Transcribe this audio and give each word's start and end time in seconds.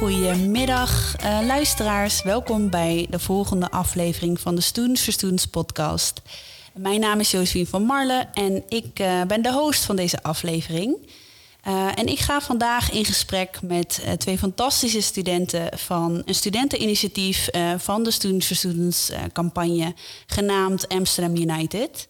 Goedemiddag 0.00 1.14
uh, 1.24 1.38
luisteraars, 1.46 2.22
welkom 2.22 2.70
bij 2.70 3.06
de 3.10 3.18
volgende 3.18 3.70
aflevering 3.70 4.40
van 4.40 4.54
de 4.54 4.60
Students 4.60 5.02
for 5.02 5.12
Students 5.12 5.46
podcast. 5.46 6.22
Mijn 6.74 7.00
naam 7.00 7.20
is 7.20 7.30
Josephine 7.30 7.66
van 7.66 7.82
Marle 7.82 8.28
en 8.32 8.62
ik 8.68 9.00
uh, 9.00 9.22
ben 9.22 9.42
de 9.42 9.52
host 9.52 9.84
van 9.84 9.96
deze 9.96 10.22
aflevering. 10.22 10.96
Uh, 11.68 11.86
en 11.94 12.06
ik 12.06 12.18
ga 12.18 12.40
vandaag 12.40 12.90
in 12.90 13.04
gesprek 13.04 13.62
met 13.62 14.04
twee 14.18 14.38
fantastische 14.38 15.00
studenten 15.00 15.78
van 15.78 16.22
een 16.24 16.34
studenteninitiatief 16.34 17.48
van 17.76 18.02
de 18.02 18.10
Students 18.10 18.46
for 18.46 18.56
Students 18.56 19.12
campagne 19.32 19.94
genaamd 20.26 20.88
Amsterdam 20.88 21.36
United. 21.36 22.08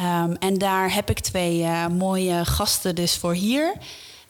Um, 0.00 0.36
en 0.36 0.58
daar 0.58 0.94
heb 0.94 1.10
ik 1.10 1.18
twee 1.18 1.66
mooie 1.88 2.44
gasten 2.44 2.94
dus 2.94 3.16
voor 3.16 3.34
hier. 3.34 3.72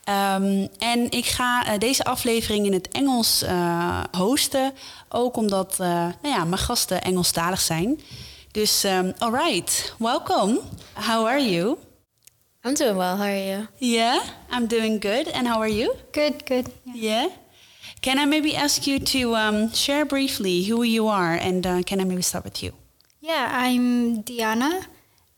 Um, 0.08 0.68
en 0.78 1.10
ik 1.10 1.26
ga 1.26 1.72
uh, 1.72 1.78
deze 1.78 2.04
aflevering 2.04 2.66
in 2.66 2.72
het 2.72 2.88
Engels 2.88 3.42
uh, 3.42 4.04
hosten. 4.16 4.72
Ook 5.08 5.36
omdat 5.36 5.76
uh, 5.80 5.86
nou 6.22 6.34
ja, 6.34 6.44
mijn 6.44 6.62
gasten 6.62 7.02
Engelstalig 7.02 7.60
zijn. 7.60 8.00
Dus, 8.50 8.84
um, 8.84 9.12
alright, 9.18 9.94
welcome. 9.98 10.60
How 10.92 11.26
are 11.26 11.50
you? 11.50 11.76
I'm 12.64 12.74
doing 12.74 12.96
well. 12.96 13.16
How 13.16 13.20
are 13.20 13.46
you? 13.46 13.66
Yeah, 13.76 14.22
I'm 14.50 14.66
doing 14.66 15.02
good. 15.02 15.32
And 15.32 15.46
how 15.46 15.60
are 15.60 15.74
you? 15.74 15.94
Good, 16.12 16.34
good. 16.44 16.66
Yeah. 16.84 16.94
yeah? 16.94 17.26
Can 18.00 18.18
I 18.18 18.26
maybe 18.26 18.56
ask 18.56 18.86
you 18.86 18.98
to 18.98 19.36
um, 19.36 19.74
share 19.74 20.04
briefly 20.04 20.64
who 20.64 20.84
you 20.84 21.08
are? 21.08 21.38
And 21.40 21.84
can 21.84 22.00
I 22.00 22.04
maybe 22.04 22.22
start 22.22 22.44
with 22.44 22.62
you? 22.62 22.72
Yeah, 23.20 23.66
I'm 23.66 24.22
Diana. 24.22 24.80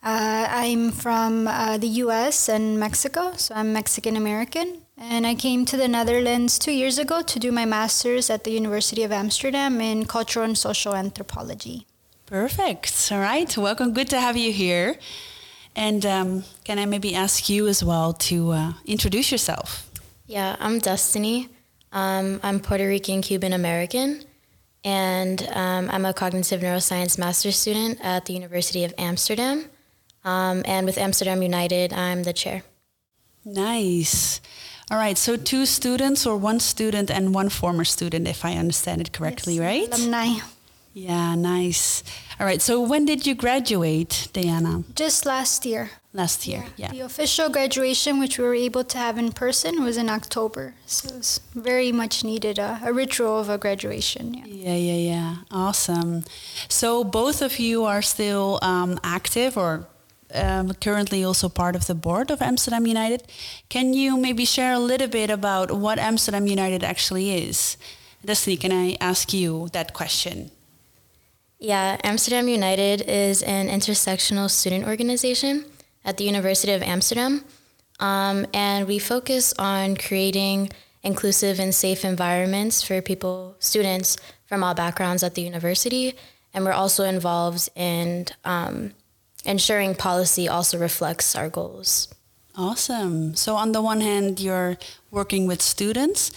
Uh, 0.03 0.47
I'm 0.49 0.93
from 0.93 1.47
uh, 1.47 1.77
the 1.77 1.89
US 2.05 2.49
and 2.49 2.81
Mexico, 2.81 3.33
so 3.37 3.55
I'm 3.55 3.75
Mexican 3.75 4.17
American. 4.17 4.79
And 4.97 5.27
I 5.27 5.35
came 5.35 5.67
to 5.67 5.77
the 5.77 5.89
Netherlands 5.89 6.59
two 6.59 6.73
years 6.73 6.99
ago 6.99 7.21
to 7.21 7.39
do 7.39 7.53
my 7.53 7.67
master's 7.67 8.31
at 8.31 8.45
the 8.45 8.51
University 8.51 9.03
of 9.03 9.13
Amsterdam 9.13 9.79
in 9.81 10.07
cultural 10.07 10.47
and 10.47 10.57
social 10.57 10.95
anthropology. 10.95 11.87
Perfect. 12.25 13.11
All 13.13 13.21
right. 13.21 13.55
Welcome. 13.59 13.93
Good 13.93 14.09
to 14.09 14.21
have 14.21 14.39
you 14.39 14.53
here. 14.53 14.97
And 15.77 16.07
um, 16.07 16.45
can 16.65 16.79
I 16.79 16.87
maybe 16.87 17.15
ask 17.15 17.51
you 17.51 17.69
as 17.69 17.85
well 17.85 18.15
to 18.15 18.53
uh, 18.53 18.73
introduce 18.87 19.31
yourself? 19.31 19.91
Yeah, 20.27 20.57
I'm 20.61 20.79
Destiny. 20.79 21.51
Um, 21.93 22.41
I'm 22.43 22.59
Puerto 22.61 22.87
Rican 22.87 23.21
Cuban 23.21 23.53
American, 23.53 24.25
and 24.85 25.43
um, 25.53 25.91
I'm 25.91 26.05
a 26.05 26.15
cognitive 26.15 26.61
neuroscience 26.61 27.19
master's 27.19 27.57
student 27.57 27.99
at 28.03 28.27
the 28.27 28.33
University 28.33 28.85
of 28.85 28.95
Amsterdam. 28.97 29.65
Um, 30.25 30.63
and 30.67 30.87
with 30.87 30.99
Amsterdam 30.99 31.43
United, 31.43 31.93
I'm 31.93 32.25
the 32.25 32.33
chair. 32.33 32.63
Nice. 33.45 34.41
All 34.91 34.99
right, 34.99 35.17
so 35.17 35.37
two 35.37 35.67
students 35.67 36.27
or 36.27 36.37
one 36.37 36.61
student 36.61 37.11
and 37.11 37.35
one 37.35 37.49
former 37.49 37.85
student, 37.85 38.27
if 38.27 38.45
I 38.45 38.55
understand 38.55 39.01
it 39.01 39.13
correctly, 39.13 39.55
yes, 39.55 39.63
right? 39.63 39.89
Alumni. 39.95 40.41
Yeah, 40.93 41.37
nice. 41.37 42.03
All 42.41 42.47
right, 42.47 42.61
so 42.61 42.81
when 42.81 43.05
did 43.05 43.25
you 43.25 43.37
graduate, 43.37 44.29
Diana? 44.33 44.83
Just 44.97 45.25
last 45.25 45.65
year. 45.65 45.91
Last 46.13 46.45
year, 46.49 46.65
yeah. 46.77 46.87
yeah. 46.87 46.91
The 46.91 47.01
official 47.03 47.49
graduation, 47.49 48.19
which 48.19 48.37
we 48.37 48.43
were 48.43 48.55
able 48.57 48.83
to 48.83 48.99
have 48.99 49.17
in 49.17 49.31
person, 49.31 49.85
was 49.85 49.97
in 49.97 50.09
October. 50.09 50.75
So 50.85 51.09
it 51.09 51.19
was 51.19 51.41
very 51.55 51.93
much 51.93 52.25
needed, 52.25 52.59
a, 52.59 52.81
a 52.85 52.93
ritual 52.93 53.39
of 53.39 53.49
a 53.49 53.57
graduation. 53.57 54.35
Yeah. 54.35 54.45
yeah, 54.47 54.75
yeah, 54.75 55.13
yeah. 55.13 55.37
Awesome. 55.53 56.25
So 56.69 57.05
both 57.05 57.41
of 57.43 57.61
you 57.61 57.85
are 57.85 58.03
still 58.03 58.59
um, 58.61 58.99
active 59.05 59.57
or 59.57 59.87
um, 60.35 60.75
currently 60.75 61.25
also 61.25 61.49
part 61.49 61.77
of 61.77 61.87
the 61.87 61.95
board 61.95 62.31
of 62.31 62.43
Amsterdam 62.43 62.87
United. 62.87 63.25
Can 63.69 63.95
you 63.95 64.17
maybe 64.17 64.45
share 64.45 64.73
a 64.73 64.79
little 64.79 65.09
bit 65.09 65.31
about 65.31 65.71
what 65.71 65.99
Amsterdam 65.99 66.47
United 66.47 66.83
actually 66.83 67.35
is? 67.49 67.77
Destiny, 68.25 68.57
can 68.57 68.73
I 68.73 68.97
ask 69.01 69.33
you 69.33 69.69
that 69.73 69.95
question? 69.95 70.51
Yeah, 71.59 71.99
Amsterdam 72.05 72.49
United 72.49 73.03
is 73.03 73.43
an 73.43 73.69
intersectional 73.69 74.51
student 74.51 74.87
organization 74.87 75.65
at 76.05 76.17
the 76.17 76.25
University 76.25 76.73
of 76.73 76.83
Amsterdam. 76.83 77.45
Um, 77.99 78.47
and 78.55 78.89
we 78.89 78.99
focus 78.99 79.53
on 79.59 79.97
creating 79.97 80.71
inclusive 81.03 81.61
and 81.61 81.75
safe 81.75 82.05
environments 82.05 82.83
for 82.83 83.01
people, 83.03 83.57
students 83.59 84.17
from 84.47 84.65
all 84.65 84.75
backgrounds 84.75 85.23
at 85.23 85.35
the 85.35 85.43
university. 85.43 86.15
And 86.53 86.65
we're 86.65 86.73
also 86.73 87.05
involved 87.05 87.69
in 87.77 88.27
um, 88.45 88.93
ensuring 89.45 89.95
policy 89.95 90.49
also 90.49 90.79
reflects 90.79 91.35
our 91.37 91.49
goals. 91.49 92.09
Awesome. 92.57 93.35
So, 93.37 93.57
on 93.57 93.73
the 93.73 93.81
one 93.81 94.01
hand, 94.01 94.41
you're 94.41 94.77
working 95.11 95.47
with 95.47 95.63
students, 95.63 96.33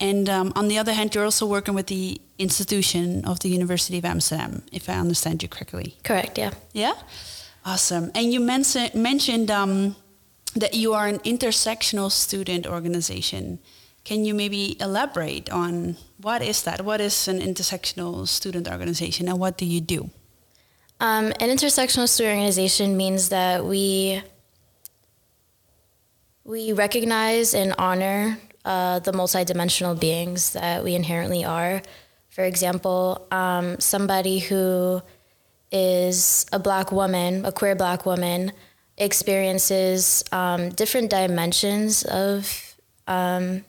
and 0.00 0.28
um, 0.28 0.52
on 0.56 0.68
the 0.68 0.78
other 0.78 0.92
hand, 0.92 1.14
you're 1.14 1.24
also 1.24 1.46
working 1.46 1.74
with 1.74 1.86
the 1.86 2.20
institution 2.38 3.24
of 3.26 3.40
the 3.40 3.50
University 3.50 3.98
of 3.98 4.04
Amsterdam, 4.04 4.62
if 4.72 4.88
I 4.88 4.94
understand 4.94 5.42
you 5.42 5.48
correctly. 5.48 5.96
Correct, 6.02 6.38
yeah. 6.38 6.52
Yeah? 6.72 6.94
Awesome. 7.64 8.10
And 8.14 8.32
you 8.32 8.40
men- 8.40 8.64
mentioned 8.94 9.50
um, 9.50 9.96
that 10.56 10.72
you 10.74 10.94
are 10.94 11.06
an 11.06 11.18
intersectional 11.20 12.10
student 12.10 12.66
organization. 12.66 13.58
Can 14.04 14.24
you 14.24 14.34
maybe 14.34 14.80
elaborate 14.80 15.50
on 15.50 15.96
what 16.22 16.40
is 16.40 16.62
that? 16.62 16.82
What 16.82 17.02
is 17.02 17.28
an 17.28 17.40
intersectional 17.40 18.26
student 18.26 18.68
organization 18.68 19.28
and 19.28 19.38
what 19.38 19.58
do 19.58 19.66
you 19.66 19.82
do? 19.82 20.10
Um, 21.00 21.26
an 21.40 21.48
intersectional 21.48 22.06
student 22.06 22.36
organization 22.36 22.96
means 22.96 23.30
that 23.30 23.64
we 23.64 24.22
we 26.44 26.72
recognize 26.72 27.54
and 27.54 27.74
honor 27.78 28.38
uh, 28.66 28.98
the 28.98 29.12
multidimensional 29.12 29.98
beings 29.98 30.52
that 30.52 30.84
we 30.84 30.94
inherently 30.94 31.44
are. 31.44 31.80
For 32.28 32.44
example, 32.44 33.26
um, 33.30 33.80
somebody 33.80 34.40
who 34.40 35.00
is 35.72 36.44
a 36.52 36.58
black 36.58 36.92
woman, 36.92 37.46
a 37.46 37.52
queer 37.52 37.74
black 37.74 38.04
woman, 38.04 38.52
experiences 38.98 40.22
um, 40.32 40.68
different 40.68 41.08
dimensions 41.10 42.04
of 42.04 42.76
um, 43.06 43.64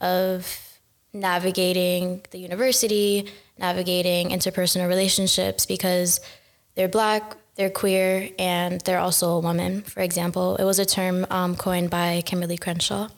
of 0.00 0.78
navigating 1.12 2.22
the 2.30 2.38
university, 2.38 3.28
navigating 3.58 4.30
interpersonal 4.30 4.88
relationships 4.88 5.66
because 5.66 6.20
they're 6.74 6.88
black, 6.88 7.36
they're 7.56 7.70
queer, 7.70 8.30
and 8.38 8.80
they're 8.82 9.00
also 9.00 9.30
a 9.30 9.40
woman, 9.40 9.82
for 9.82 10.00
example. 10.00 10.56
It 10.56 10.64
was 10.64 10.78
a 10.78 10.86
term 10.86 11.26
um, 11.30 11.56
coined 11.56 11.90
by 11.90 12.22
Kimberlé 12.24 12.60
Crenshaw. 12.60 13.08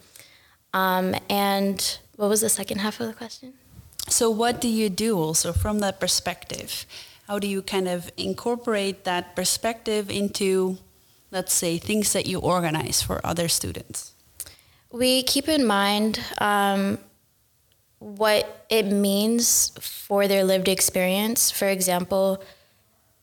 Um, 0.73 1.15
and 1.29 1.99
what 2.17 2.29
was 2.29 2.41
the 2.41 2.49
second 2.49 2.79
half 2.79 3.01
of 3.01 3.07
the 3.07 3.13
question? 3.13 3.55
So, 4.09 4.31
what 4.31 4.61
do 4.61 4.69
you 4.69 4.89
do 4.89 5.19
also 5.19 5.53
from 5.53 5.81
that 5.81 6.01
perspective? 6.01 6.87
How 7.29 7.39
do 7.39 7.47
you 7.47 7.63
kind 7.63 7.87
of 7.87 8.11
incorporate 8.17 9.05
that 9.05 9.37
perspective 9.37 10.11
into, 10.11 10.79
let's 11.31 11.53
say, 11.53 11.79
things 11.79 12.13
that 12.13 12.27
you 12.27 12.41
organize 12.41 13.03
for 13.03 13.25
other 13.25 13.47
students? 13.47 14.15
We 14.91 15.23
keep 15.23 15.49
in 15.49 15.65
mind 15.65 16.19
um, 16.39 16.99
what 18.01 18.67
it 18.71 18.87
means 18.87 19.73
for 19.81 20.27
their 20.27 20.43
lived 20.43 20.69
experience. 20.69 21.51
For 21.51 21.69
example, 21.69 22.43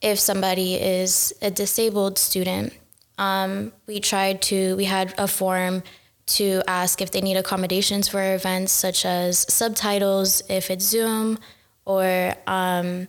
if 0.01 0.19
somebody 0.19 0.75
is 0.75 1.33
a 1.41 1.51
disabled 1.51 2.17
student, 2.17 2.73
um, 3.17 3.73
we 3.87 3.99
tried 3.99 4.41
to, 4.43 4.75
we 4.77 4.85
had 4.85 5.13
a 5.17 5.27
form 5.27 5.83
to 6.27 6.61
ask 6.67 7.01
if 7.01 7.11
they 7.11 7.21
need 7.21 7.37
accommodations 7.37 8.07
for 8.07 8.35
events 8.35 8.71
such 8.71 9.05
as 9.05 9.51
subtitles 9.51 10.43
if 10.49 10.69
it's 10.69 10.85
Zoom 10.85 11.39
or 11.85 12.33
um, 12.45 13.07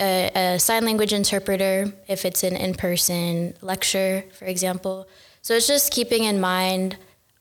a, 0.00 0.30
a, 0.34 0.58
sign 0.58 0.84
language 0.84 1.12
interpreter 1.12 1.92
if 2.08 2.24
it's 2.24 2.42
an 2.42 2.56
in 2.56 2.74
person 2.74 3.54
lecture, 3.60 4.24
for 4.32 4.46
example. 4.46 5.08
So 5.42 5.54
it's 5.54 5.66
just 5.66 5.92
keeping 5.92 6.24
in 6.24 6.40
mind 6.40 6.96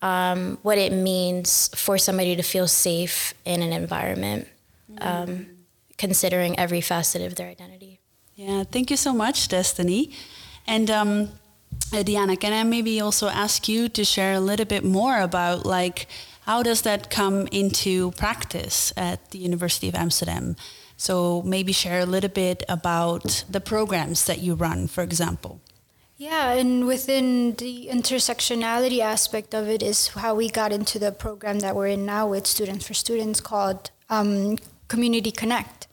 um, 0.06 0.60
what 0.62 0.78
it 0.78 0.94
means 0.94 1.70
for 1.74 1.98
somebody 1.98 2.36
to 2.36 2.44
feel 2.44 2.68
safe 2.68 3.34
in 3.44 3.64
an 3.64 3.74
environment, 3.74 4.48
um, 5.00 5.48
considering 5.98 6.60
every 6.60 6.80
facet 6.80 7.24
of 7.24 7.34
their 7.36 7.50
identity. 7.50 8.00
Yeah, 8.36 8.64
thank 8.66 8.92
you 8.92 8.98
so 8.98 9.14
much, 9.14 9.48
Destiny. 9.48 10.12
And 10.68 10.92
um, 10.92 11.30
uh, 11.92 12.04
Diana, 12.04 12.38
can 12.38 12.54
I 12.54 12.64
maybe 12.64 13.02
also 13.02 13.30
ask 13.30 13.68
you 13.68 13.90
to 13.90 14.06
share 14.06 14.34
a 14.34 14.40
little 14.40 14.68
bit 14.68 14.84
more 14.84 15.20
about 15.20 15.66
like 15.66 16.08
how 16.42 16.62
does 16.62 16.84
that 16.84 17.10
come 17.10 17.48
into 17.48 18.12
practice 18.12 18.94
at 18.96 19.32
the 19.32 19.40
University 19.40 19.90
of 19.90 19.96
Amsterdam? 19.96 20.56
So 20.98 21.42
maybe 21.42 21.74
share 21.74 22.02
a 22.02 22.06
little 22.06 22.30
bit 22.30 22.62
about 22.70 23.44
the 23.50 23.60
programs 23.60 24.26
that 24.26 24.38
you 24.38 24.54
run, 24.54 24.86
for 24.86 25.02
example. 25.02 25.62
Yeah, 26.18 26.54
and 26.54 26.88
within 26.88 27.56
the 27.56 27.90
intersectionality 27.92 29.00
aspect 29.00 29.54
of 29.54 29.68
it 29.68 29.84
is 29.84 30.08
how 30.08 30.34
we 30.34 30.50
got 30.50 30.72
into 30.72 30.98
the 30.98 31.12
program 31.12 31.60
that 31.60 31.76
we're 31.76 31.88
in 31.88 32.06
now 32.06 32.30
with 32.30 32.48
Students 32.48 32.88
for 32.88 32.94
Students 32.94 33.42
called 33.42 33.92
um, 34.10 34.58
Community 34.88 35.32
Connect. 35.32 35.88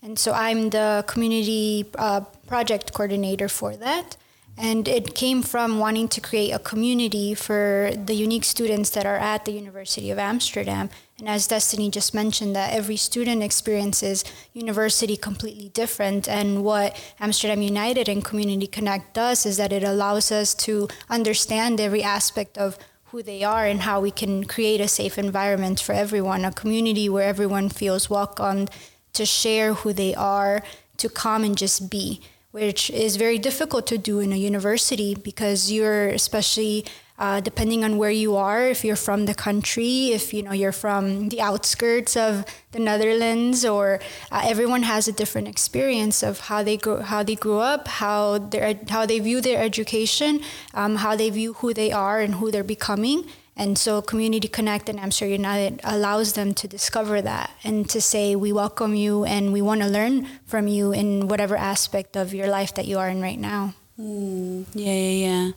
And 0.00 0.16
so 0.16 0.32
I'm 0.32 0.70
the 0.70 1.02
community 1.08 1.86
uh, 1.96 2.20
project 2.46 2.92
coordinator 2.92 3.48
for 3.48 3.74
that. 3.76 4.16
And 4.56 4.86
it 4.86 5.14
came 5.14 5.42
from 5.42 5.80
wanting 5.80 6.08
to 6.08 6.20
create 6.20 6.52
a 6.52 6.60
community 6.60 7.34
for 7.34 7.90
the 7.92 8.14
unique 8.14 8.44
students 8.44 8.90
that 8.90 9.04
are 9.04 9.16
at 9.16 9.44
the 9.44 9.52
University 9.52 10.10
of 10.10 10.18
Amsterdam 10.18 10.90
And 11.18 11.28
as 11.28 11.46
Destiny 11.46 11.90
just 11.90 12.14
mentioned, 12.14 12.54
that 12.56 12.72
every 12.72 12.96
student 12.96 13.42
experiences 13.42 14.24
university 14.52 15.16
completely 15.16 15.68
different. 15.70 16.28
And 16.28 16.64
what 16.64 17.00
Amsterdam 17.20 17.62
United 17.62 18.08
and 18.08 18.24
Community 18.24 18.66
Connect 18.66 19.14
does 19.14 19.46
is 19.46 19.56
that 19.56 19.72
it 19.72 19.84
allows 19.84 20.30
us 20.32 20.54
to 20.66 20.88
understand 21.08 21.80
every 21.80 22.02
aspect 22.02 22.58
of 22.58 22.78
who 23.06 23.22
they 23.22 23.44
are 23.44 23.64
and 23.64 23.82
how 23.82 24.00
we 24.00 24.10
can 24.10 24.44
create 24.44 24.80
a 24.80 24.88
safe 24.88 25.18
environment 25.18 25.78
for 25.78 25.92
everyone, 25.92 26.44
a 26.44 26.52
community 26.52 27.08
where 27.08 27.28
everyone 27.28 27.68
feels 27.68 28.10
welcomed 28.10 28.70
to 29.12 29.24
share 29.24 29.74
who 29.74 29.92
they 29.92 30.14
are, 30.16 30.62
to 30.96 31.08
come 31.08 31.44
and 31.44 31.56
just 31.56 31.90
be 31.90 32.20
which 32.54 32.88
is 32.90 33.16
very 33.16 33.36
difficult 33.36 33.84
to 33.84 33.98
do 33.98 34.20
in 34.20 34.32
a 34.32 34.36
university 34.36 35.12
because 35.16 35.72
you're 35.72 36.06
especially 36.10 36.84
uh, 37.18 37.40
depending 37.40 37.82
on 37.82 37.98
where 37.98 38.12
you 38.12 38.36
are 38.36 38.62
if 38.68 38.84
you're 38.84 39.04
from 39.08 39.26
the 39.26 39.34
country 39.34 40.12
if 40.12 40.32
you 40.32 40.40
know 40.40 40.52
you're 40.52 40.78
from 40.86 41.30
the 41.30 41.40
outskirts 41.40 42.16
of 42.16 42.44
the 42.70 42.78
netherlands 42.78 43.64
or 43.64 43.98
uh, 44.30 44.42
everyone 44.44 44.84
has 44.84 45.08
a 45.08 45.12
different 45.12 45.48
experience 45.48 46.22
of 46.22 46.38
how 46.48 46.62
they 46.62 46.78
how 47.02 47.24
they 47.24 47.34
grew 47.34 47.58
up 47.58 47.88
how 47.88 48.38
they 48.38 48.78
how 48.88 49.04
they 49.04 49.18
view 49.18 49.40
their 49.40 49.60
education 49.60 50.40
um, 50.74 50.94
how 50.94 51.16
they 51.16 51.30
view 51.30 51.54
who 51.54 51.74
they 51.74 51.90
are 51.90 52.20
and 52.20 52.36
who 52.36 52.52
they're 52.52 52.62
becoming 52.76 53.24
and 53.56 53.78
so 53.78 54.02
Community 54.02 54.48
Connect 54.48 54.88
and 54.88 54.98
Amsterdam 54.98 55.32
United 55.32 55.80
allows 55.84 56.32
them 56.32 56.54
to 56.54 56.66
discover 56.66 57.22
that 57.22 57.50
and 57.62 57.88
to 57.88 58.00
say, 58.00 58.34
we 58.34 58.52
welcome 58.52 58.94
you 58.94 59.24
and 59.24 59.52
we 59.52 59.62
want 59.62 59.80
to 59.82 59.86
learn 59.86 60.26
from 60.44 60.66
you 60.66 60.92
in 60.92 61.28
whatever 61.28 61.56
aspect 61.56 62.16
of 62.16 62.34
your 62.34 62.48
life 62.48 62.74
that 62.74 62.86
you 62.86 62.98
are 62.98 63.08
in 63.08 63.22
right 63.22 63.38
now. 63.38 63.74
Mm, 63.98 64.66
yeah, 64.74 64.92
yeah, 64.92 65.26
yeah. 65.26 65.50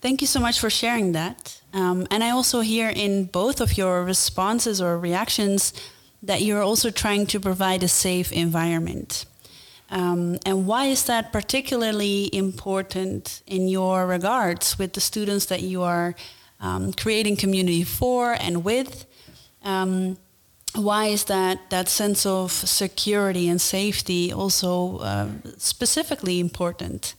Thank 0.00 0.22
you 0.22 0.26
so 0.26 0.40
much 0.40 0.58
for 0.58 0.70
sharing 0.70 1.12
that. 1.12 1.60
Um, 1.74 2.06
and 2.10 2.24
I 2.24 2.30
also 2.30 2.60
hear 2.60 2.88
in 2.88 3.24
both 3.24 3.60
of 3.60 3.76
your 3.76 4.04
responses 4.04 4.80
or 4.80 4.98
reactions 4.98 5.74
that 6.22 6.40
you're 6.40 6.62
also 6.62 6.90
trying 6.90 7.26
to 7.26 7.40
provide 7.40 7.82
a 7.82 7.88
safe 7.88 8.32
environment. 8.32 9.26
Um, 9.90 10.38
and 10.46 10.66
why 10.66 10.86
is 10.86 11.04
that 11.04 11.30
particularly 11.30 12.34
important 12.34 13.42
in 13.46 13.68
your 13.68 14.06
regards 14.06 14.78
with 14.78 14.94
the 14.94 15.00
students 15.00 15.46
that 15.46 15.60
you 15.60 15.82
are 15.82 16.14
um, 16.64 16.92
creating 16.92 17.36
community 17.36 17.84
for 17.84 18.32
and 18.32 18.64
with. 18.64 19.06
Um, 19.62 20.16
why 20.74 21.06
is 21.06 21.24
that 21.24 21.70
that 21.70 21.88
sense 21.88 22.26
of 22.26 22.50
security 22.50 23.48
and 23.48 23.60
safety 23.60 24.32
also 24.32 24.98
uh, 24.98 25.28
specifically 25.58 26.40
important? 26.40 27.14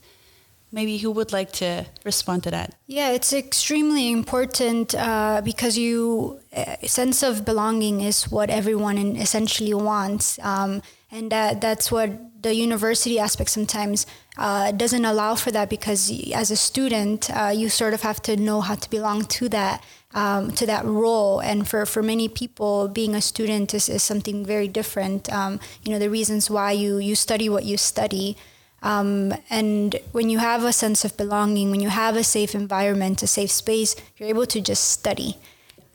Maybe 0.72 0.98
who 0.98 1.10
would 1.12 1.32
like 1.32 1.52
to 1.52 1.86
respond 2.04 2.42
to 2.42 2.50
that? 2.50 2.74
Yeah, 2.86 3.10
it's 3.10 3.32
extremely 3.32 4.10
important 4.10 4.94
uh, 4.94 5.40
because 5.42 5.78
you 5.78 6.40
uh, 6.54 6.76
sense 6.86 7.22
of 7.22 7.44
belonging 7.44 8.00
is 8.00 8.30
what 8.30 8.50
everyone 8.50 8.98
essentially 9.16 9.72
wants, 9.72 10.38
um, 10.42 10.82
and 11.10 11.30
that 11.30 11.60
that's 11.60 11.90
what 11.90 12.35
the 12.46 12.54
university 12.54 13.18
aspect 13.18 13.50
sometimes 13.50 14.06
uh, 14.38 14.70
doesn't 14.70 15.04
allow 15.04 15.34
for 15.34 15.50
that 15.50 15.68
because 15.68 16.00
as 16.32 16.52
a 16.52 16.56
student, 16.56 17.28
uh, 17.30 17.52
you 17.60 17.68
sort 17.68 17.92
of 17.92 18.02
have 18.02 18.22
to 18.22 18.36
know 18.36 18.60
how 18.60 18.76
to 18.76 18.88
belong 18.88 19.24
to 19.38 19.48
that 19.48 19.82
um, 20.14 20.52
to 20.52 20.64
that 20.64 20.84
role. 20.84 21.40
And 21.40 21.68
for, 21.68 21.84
for 21.84 22.02
many 22.02 22.28
people, 22.28 22.88
being 22.88 23.14
a 23.14 23.20
student 23.20 23.74
is, 23.74 23.88
is 23.88 24.02
something 24.02 24.46
very 24.46 24.68
different. 24.68 25.30
Um, 25.30 25.60
you 25.82 25.92
know, 25.92 25.98
the 25.98 26.08
reasons 26.08 26.48
why 26.48 26.72
you, 26.72 26.98
you 26.98 27.14
study 27.14 27.48
what 27.50 27.64
you 27.64 27.76
study. 27.76 28.36
Um, 28.82 29.34
and 29.50 29.96
when 30.12 30.30
you 30.30 30.38
have 30.38 30.62
a 30.64 30.72
sense 30.72 31.04
of 31.04 31.16
belonging, 31.16 31.70
when 31.70 31.80
you 31.80 31.90
have 31.90 32.16
a 32.16 32.24
safe 32.24 32.54
environment, 32.54 33.22
a 33.22 33.26
safe 33.26 33.50
space, 33.50 33.94
you're 34.16 34.28
able 34.28 34.46
to 34.46 34.60
just 34.60 34.84
study. 34.84 35.36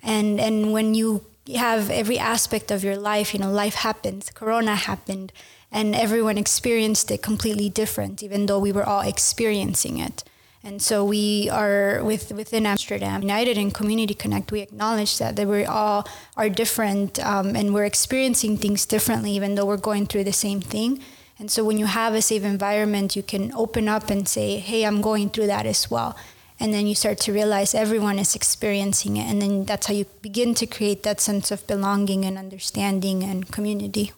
And, 0.03 0.39
and 0.39 0.71
when 0.71 0.93
you 0.93 1.25
have 1.57 1.89
every 1.89 2.19
aspect 2.19 2.71
of 2.71 2.83
your 2.83 2.97
life, 2.97 3.33
you 3.33 3.39
know, 3.39 3.51
life 3.51 3.75
happens, 3.75 4.29
Corona 4.29 4.75
happened, 4.75 5.31
and 5.71 5.95
everyone 5.95 6.37
experienced 6.37 7.09
it 7.11 7.21
completely 7.21 7.69
different, 7.69 8.21
even 8.21 8.45
though 8.45 8.59
we 8.59 8.71
were 8.71 8.83
all 8.83 9.01
experiencing 9.01 9.99
it. 9.99 10.23
And 10.63 10.79
so 10.81 11.03
we 11.03 11.49
are 11.49 12.03
with 12.03 12.31
within 12.31 12.67
Amsterdam 12.67 13.21
United 13.21 13.57
and 13.57 13.73
Community 13.73 14.13
Connect. 14.13 14.51
We 14.51 14.61
acknowledge 14.61 15.17
that 15.17 15.35
that 15.35 15.47
we 15.47 15.65
all 15.65 16.07
are 16.37 16.49
different 16.49 17.19
um, 17.25 17.55
and 17.55 17.73
we're 17.73 17.85
experiencing 17.85 18.57
things 18.57 18.85
differently, 18.85 19.31
even 19.31 19.55
though 19.55 19.65
we're 19.65 19.77
going 19.77 20.05
through 20.05 20.25
the 20.25 20.33
same 20.33 20.61
thing. 20.61 21.01
And 21.39 21.49
so 21.49 21.63
when 21.63 21.79
you 21.79 21.87
have 21.87 22.13
a 22.13 22.21
safe 22.21 22.43
environment, 22.43 23.15
you 23.15 23.23
can 23.23 23.51
open 23.53 23.89
up 23.89 24.11
and 24.11 24.27
say, 24.27 24.59
"Hey, 24.59 24.85
I'm 24.85 25.01
going 25.01 25.31
through 25.31 25.47
that 25.47 25.65
as 25.65 25.89
well." 25.89 26.15
And 26.61 26.71
then 26.71 26.85
you 26.85 26.93
start 26.93 27.17
to 27.21 27.33
realize 27.33 27.73
everyone 27.73 28.19
is 28.19 28.35
experiencing 28.35 29.17
it, 29.17 29.25
and 29.27 29.41
then 29.41 29.65
that's 29.65 29.87
how 29.87 29.95
you 29.95 30.05
begin 30.21 30.53
to 30.53 30.67
create 30.67 31.01
that 31.01 31.19
sense 31.19 31.49
of 31.49 31.65
belonging 31.65 32.23
and 32.23 32.37
understanding 32.37 33.23
and 33.23 33.51
community. 33.51 34.11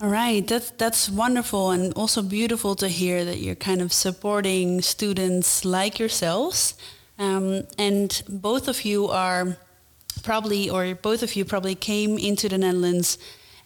All 0.00 0.08
right, 0.08 0.46
that's 0.46 0.70
that's 0.70 1.10
wonderful 1.10 1.72
and 1.72 1.92
also 1.94 2.22
beautiful 2.22 2.76
to 2.76 2.86
hear 2.86 3.24
that 3.24 3.38
you're 3.38 3.56
kind 3.56 3.82
of 3.82 3.92
supporting 3.92 4.82
students 4.82 5.64
like 5.64 5.98
yourselves, 5.98 6.74
um, 7.18 7.66
and 7.76 8.22
both 8.28 8.68
of 8.68 8.84
you 8.84 9.08
are 9.08 9.56
probably, 10.22 10.70
or 10.70 10.94
both 10.94 11.24
of 11.24 11.34
you 11.34 11.44
probably 11.44 11.74
came 11.74 12.18
into 12.18 12.48
the 12.48 12.58
Netherlands 12.58 13.18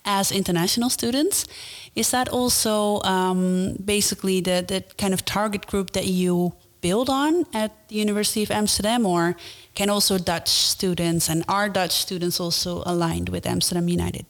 as 0.07 0.33
international 0.33 0.89
students. 0.89 1.47
Is 1.95 2.11
that 2.11 2.31
also 2.31 3.03
um, 3.03 3.77
basically 3.85 4.41
the 4.41 4.65
the 4.67 4.81
kind 4.97 5.13
of 5.13 5.25
target 5.25 5.67
group 5.67 5.91
that 5.91 6.07
you 6.07 6.55
build 6.83 7.09
on 7.09 7.47
at 7.55 7.89
the 7.89 7.95
University 7.95 8.43
of 8.43 8.51
Amsterdam, 8.51 9.07
or 9.07 9.35
can 9.75 9.89
also 9.89 10.19
Dutch 10.19 10.49
students 10.49 11.31
and 11.31 11.45
are 11.49 11.71
Dutch 11.71 11.93
students 11.93 12.39
also 12.39 12.83
aligned 12.85 13.31
with 13.31 13.47
Amsterdam 13.47 13.89
United? 13.89 14.27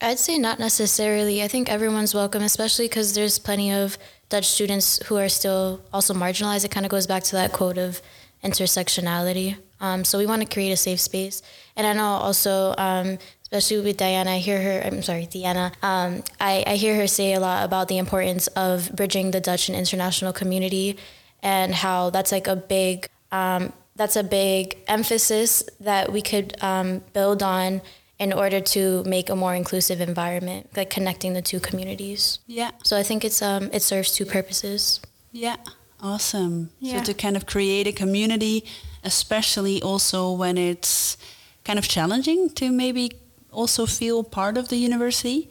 I'd 0.00 0.18
say 0.18 0.36
not 0.36 0.58
necessarily. 0.58 1.42
I 1.42 1.48
think 1.48 1.70
everyone's 1.70 2.12
welcome, 2.12 2.42
especially 2.42 2.88
because 2.88 3.14
there's 3.14 3.38
plenty 3.38 3.72
of 3.72 3.96
Dutch 4.28 4.46
students 4.46 5.00
who 5.06 5.16
are 5.16 5.30
still 5.30 5.80
also 5.92 6.12
marginalized. 6.12 6.64
It 6.66 6.70
kind 6.70 6.84
of 6.84 6.90
goes 6.90 7.06
back 7.06 7.22
to 7.24 7.36
that 7.36 7.52
quote 7.52 7.78
of 7.78 8.02
intersectionality. 8.42 9.56
Um, 9.80 10.04
so 10.04 10.18
we 10.18 10.26
want 10.26 10.42
to 10.42 10.48
create 10.48 10.72
a 10.72 10.76
safe 10.76 11.00
space. 11.00 11.42
And 11.76 11.86
I 11.86 11.92
know 11.94 12.04
also, 12.26 12.74
um, 12.76 13.18
especially 13.42 13.80
with 13.80 13.96
Diana, 13.96 14.32
I 14.32 14.38
hear 14.38 14.60
her, 14.60 14.82
I'm 14.84 15.02
sorry, 15.02 15.26
Diana, 15.26 15.72
um, 15.82 16.22
I, 16.40 16.64
I 16.66 16.76
hear 16.76 16.96
her 16.96 17.06
say 17.06 17.34
a 17.34 17.40
lot 17.40 17.64
about 17.64 17.88
the 17.88 17.98
importance 17.98 18.46
of 18.48 18.94
bridging 18.94 19.30
the 19.30 19.40
Dutch 19.40 19.68
and 19.68 19.78
international 19.78 20.32
community 20.32 20.98
and 21.44 21.72
how 21.74 22.10
that's 22.10 22.32
like 22.32 22.48
a 22.48 22.56
big, 22.56 23.08
um, 23.30 23.72
that's 23.94 24.16
a 24.16 24.24
big 24.24 24.76
emphasis 24.88 25.62
that 25.78 26.10
we 26.10 26.22
could 26.22 26.56
um, 26.60 27.02
build 27.12 27.42
on 27.42 27.82
in 28.18 28.32
order 28.32 28.60
to 28.60 29.04
make 29.04 29.28
a 29.28 29.36
more 29.36 29.54
inclusive 29.54 30.00
environment, 30.00 30.70
like 30.76 30.90
connecting 30.90 31.34
the 31.34 31.42
two 31.42 31.60
communities. 31.60 32.38
Yeah. 32.46 32.70
So 32.82 32.96
I 32.96 33.02
think 33.02 33.24
it's 33.24 33.42
um 33.42 33.70
it 33.72 33.82
serves 33.82 34.12
two 34.12 34.24
purposes. 34.24 35.00
Yeah. 35.32 35.56
Awesome. 36.00 36.70
Yeah. 36.80 36.98
So 36.98 37.12
to 37.12 37.14
kind 37.14 37.36
of 37.36 37.44
create 37.46 37.86
a 37.86 37.92
community, 37.92 38.64
especially 39.02 39.82
also 39.82 40.32
when 40.32 40.56
it's 40.58 41.16
kind 41.64 41.78
of 41.78 41.88
challenging 41.88 42.50
to 42.50 42.70
maybe 42.70 43.10
also 43.50 43.86
feel 43.86 44.22
part 44.22 44.56
of 44.56 44.68
the 44.68 44.76
university. 44.76 45.48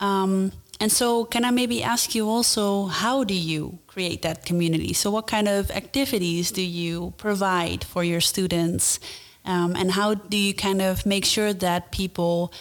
Um, 0.00 0.52
and 0.80 0.90
so, 0.90 1.26
can 1.26 1.44
I 1.44 1.50
maybe 1.50 1.82
ask 1.82 2.14
you 2.14 2.26
also, 2.26 2.86
how 2.86 3.22
do 3.22 3.34
you 3.34 3.78
create 3.86 4.22
that 4.22 4.46
community? 4.46 4.94
So, 4.94 5.10
what 5.10 5.26
kind 5.26 5.46
of 5.46 5.70
activities 5.70 6.50
do 6.50 6.62
you 6.62 7.12
provide 7.18 7.84
for 7.84 8.02
your 8.02 8.22
students? 8.22 8.98
Um, 9.44 9.76
and 9.76 9.90
how 9.90 10.14
do 10.14 10.38
you 10.38 10.54
kind 10.54 10.80
of 10.80 11.04
make 11.04 11.26
sure 11.26 11.52
that 11.52 11.92
people, 11.92 12.52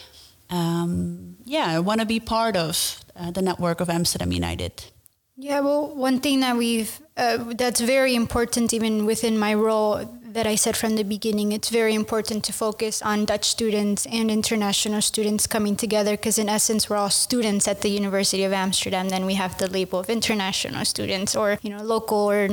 um, 0.50 1.38
yeah, 1.46 1.80
want 1.80 2.02
to 2.02 2.06
be 2.06 2.20
part 2.20 2.58
of 2.58 3.00
uh, 3.16 3.32
the 3.32 3.42
network 3.42 3.80
of 3.80 3.90
Amsterdam 3.90 4.34
United? 4.34 4.84
Yeah, 5.38 5.62
well, 5.62 5.96
one 5.96 6.20
thing 6.20 6.42
that 6.42 6.58
we've 6.58 7.00
uh, 7.16 7.38
that's 7.54 7.80
very 7.80 8.16
important, 8.16 8.74
even 8.74 9.06
within 9.06 9.40
my 9.40 9.54
role, 9.54 10.19
that 10.34 10.46
I 10.46 10.56
said 10.56 10.78
from 10.78 10.96
the 10.96 11.04
beginning, 11.04 11.52
it's 11.52 11.70
very 11.70 11.96
important 11.96 12.44
to 12.46 12.54
focus 12.54 13.02
on 13.02 13.26
Dutch 13.26 13.46
students 13.46 14.06
and 14.06 14.30
international 14.30 15.02
students 15.02 15.48
coming 15.48 15.76
together 15.76 16.12
because, 16.12 16.38
in 16.38 16.48
essence, 16.48 16.90
we're 16.90 16.98
all 16.98 17.10
students 17.10 17.68
at 17.68 17.82
the 17.82 17.90
University 17.90 18.44
of 18.44 18.54
Amsterdam. 18.54 19.10
Then 19.10 19.26
we 19.26 19.36
have 19.36 19.58
the 19.58 19.68
label 19.68 20.00
of 20.00 20.10
international 20.10 20.86
students 20.86 21.36
or 21.36 21.58
you 21.62 21.70
know 21.70 21.82
local 21.84 22.30
or 22.30 22.48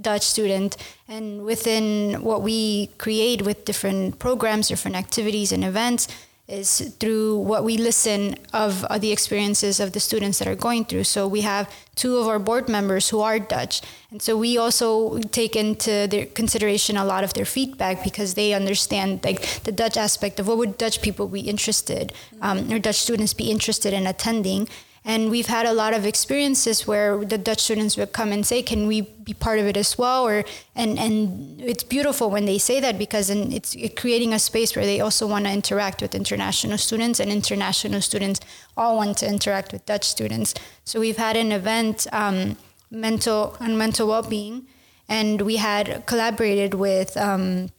Dutch 0.00 0.22
student. 0.22 0.76
And 1.08 1.44
within 1.44 2.22
what 2.22 2.42
we 2.42 2.88
create 2.98 3.42
with 3.42 3.64
different 3.64 4.18
programs, 4.18 4.68
different 4.68 4.96
activities 4.96 5.52
and 5.52 5.64
events, 5.64 6.08
is 6.48 6.94
through 7.00 7.38
what 7.38 7.64
we 7.64 7.76
listen 7.76 8.36
of 8.52 8.84
uh, 8.84 8.98
the 8.98 9.10
experiences 9.10 9.80
of 9.80 9.92
the 9.92 10.00
students 10.00 10.38
that 10.38 10.46
are 10.46 10.54
going 10.54 10.84
through. 10.84 11.02
So 11.02 11.26
we 11.26 11.40
have 11.40 11.68
two 11.96 12.18
of 12.18 12.28
our 12.28 12.38
board 12.38 12.68
members 12.68 13.08
who 13.08 13.20
are 13.20 13.38
Dutch, 13.40 13.82
and 14.10 14.22
so 14.22 14.36
we 14.36 14.56
also 14.56 15.18
take 15.18 15.56
into 15.56 16.06
their 16.08 16.26
consideration 16.26 16.96
a 16.96 17.04
lot 17.04 17.24
of 17.24 17.34
their 17.34 17.44
feedback 17.44 18.04
because 18.04 18.34
they 18.34 18.52
understand 18.52 19.24
like 19.24 19.42
the 19.64 19.72
Dutch 19.72 19.96
aspect 19.96 20.38
of 20.38 20.46
what 20.46 20.58
would 20.58 20.78
Dutch 20.78 21.02
people 21.02 21.26
be 21.26 21.40
interested 21.40 22.12
um, 22.40 22.70
or 22.72 22.78
Dutch 22.78 23.00
students 23.00 23.34
be 23.34 23.50
interested 23.50 23.92
in 23.92 24.06
attending, 24.06 24.68
And 25.08 25.30
we've 25.30 25.46
had 25.46 25.66
a 25.66 25.72
lot 25.72 25.94
of 25.94 26.04
experiences 26.04 26.84
where 26.84 27.24
the 27.24 27.38
Dutch 27.38 27.60
students 27.60 27.96
would 27.96 28.12
come 28.12 28.32
and 28.32 28.44
say, 28.44 28.60
"Can 28.60 28.88
we 28.88 29.02
be 29.02 29.34
part 29.34 29.60
of 29.60 29.66
it 29.66 29.76
as 29.76 29.96
well?" 29.96 30.26
Or 30.26 30.44
and 30.74 30.98
and 30.98 31.60
it's 31.60 31.84
beautiful 31.84 32.28
when 32.28 32.44
they 32.44 32.58
say 32.58 32.80
that 32.80 32.98
because 32.98 33.28
then 33.28 33.52
it's 33.52 33.76
creating 33.94 34.34
a 34.34 34.40
space 34.40 34.74
where 34.74 34.84
they 34.84 35.00
also 35.00 35.24
want 35.28 35.44
to 35.44 35.52
interact 35.52 36.02
with 36.02 36.12
international 36.12 36.76
students, 36.76 37.20
and 37.20 37.30
international 37.30 38.00
students 38.00 38.40
all 38.76 38.96
want 38.96 39.18
to 39.18 39.26
interact 39.26 39.72
with 39.72 39.86
Dutch 39.86 40.04
students. 40.04 40.54
So 40.84 40.98
we've 40.98 41.18
had 41.18 41.36
an 41.36 41.52
event, 41.52 42.08
um, 42.12 42.56
mental 42.90 43.56
on 43.60 43.78
mental 43.78 44.08
well-being, 44.08 44.66
and 45.08 45.40
we 45.42 45.56
had 45.56 46.04
collaborated 46.06 46.74
with 46.74 47.16
um, 47.16 47.70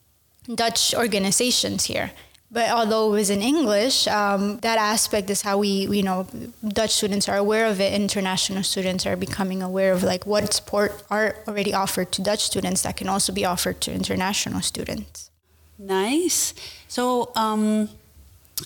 Dutch 0.56 0.96
organizations 0.96 1.84
here. 1.92 2.12
But 2.50 2.70
although 2.70 3.10
it 3.10 3.12
was 3.12 3.30
in 3.30 3.42
English, 3.42 4.08
um, 4.08 4.60
that 4.60 4.78
aspect 4.78 5.30
is 5.30 5.42
how 5.42 5.58
we, 5.58 5.88
you 5.88 6.02
know, 6.02 6.28
Dutch 6.66 6.92
students 6.92 7.28
are 7.28 7.36
aware 7.36 7.66
of 7.66 7.82
it. 7.82 7.94
International 7.94 8.64
students 8.64 9.06
are 9.06 9.18
becoming 9.18 9.62
aware 9.62 9.92
of 9.92 10.02
like 10.02 10.26
what 10.26 10.54
support 10.54 11.04
are 11.10 11.36
already 11.48 11.74
offered 11.74 12.12
to 12.14 12.22
Dutch 12.22 12.44
students 12.44 12.84
that 12.84 12.96
can 12.96 13.10
also 13.10 13.34
be 13.34 13.44
offered 13.44 13.82
to 13.82 13.94
international 13.94 14.62
students. 14.62 15.30
Nice. 15.78 16.54
So, 16.88 17.32
um, 17.36 17.90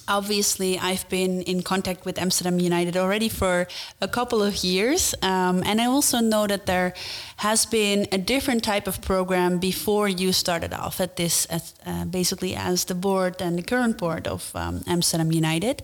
obviously 0.08 0.78
I've 0.78 1.08
been 1.10 1.42
in 1.44 1.62
contact 1.64 2.06
with 2.06 2.18
Amsterdam 2.18 2.60
United 2.60 2.96
already 2.98 3.30
for 3.30 3.68
a 4.02 4.08
couple 4.08 4.42
of 4.42 4.64
years 4.64 5.14
um, 5.22 5.64
and 5.66 5.82
I 5.82 5.86
also 5.86 6.20
know 6.20 6.48
that 6.48 6.66
there 6.66 6.94
has 7.38 7.66
been 7.66 8.08
a 8.12 8.18
different 8.18 8.64
type 8.64 8.88
of 8.88 9.02
program 9.02 9.60
before 9.60 10.08
you 10.08 10.32
started 10.32 10.74
off 10.74 11.02
at 11.02 11.16
this 11.16 11.46
as, 11.46 11.74
uh, 11.86 12.06
basically 12.06 12.56
as 12.56 12.86
the 12.86 12.96
board 12.96 13.42
and 13.42 13.58
the 13.58 13.64
current 13.64 13.98
board 13.98 14.28
of 14.28 14.52
um, 14.56 14.84
Amsterdam 14.88 15.32
United. 15.32 15.84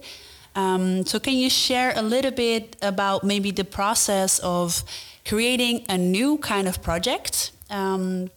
Um, 0.55 1.05
so 1.05 1.19
can 1.19 1.33
you 1.33 1.49
share 1.49 1.93
a 1.95 2.01
little 2.01 2.31
bit 2.31 2.75
about 2.81 3.23
maybe 3.23 3.51
the 3.51 3.63
process 3.63 4.39
of 4.39 4.83
creating 5.25 5.85
a 5.89 5.97
new 5.97 6.37
kind 6.37 6.67
of 6.67 6.81
project 6.81 7.51
um, 7.69 8.29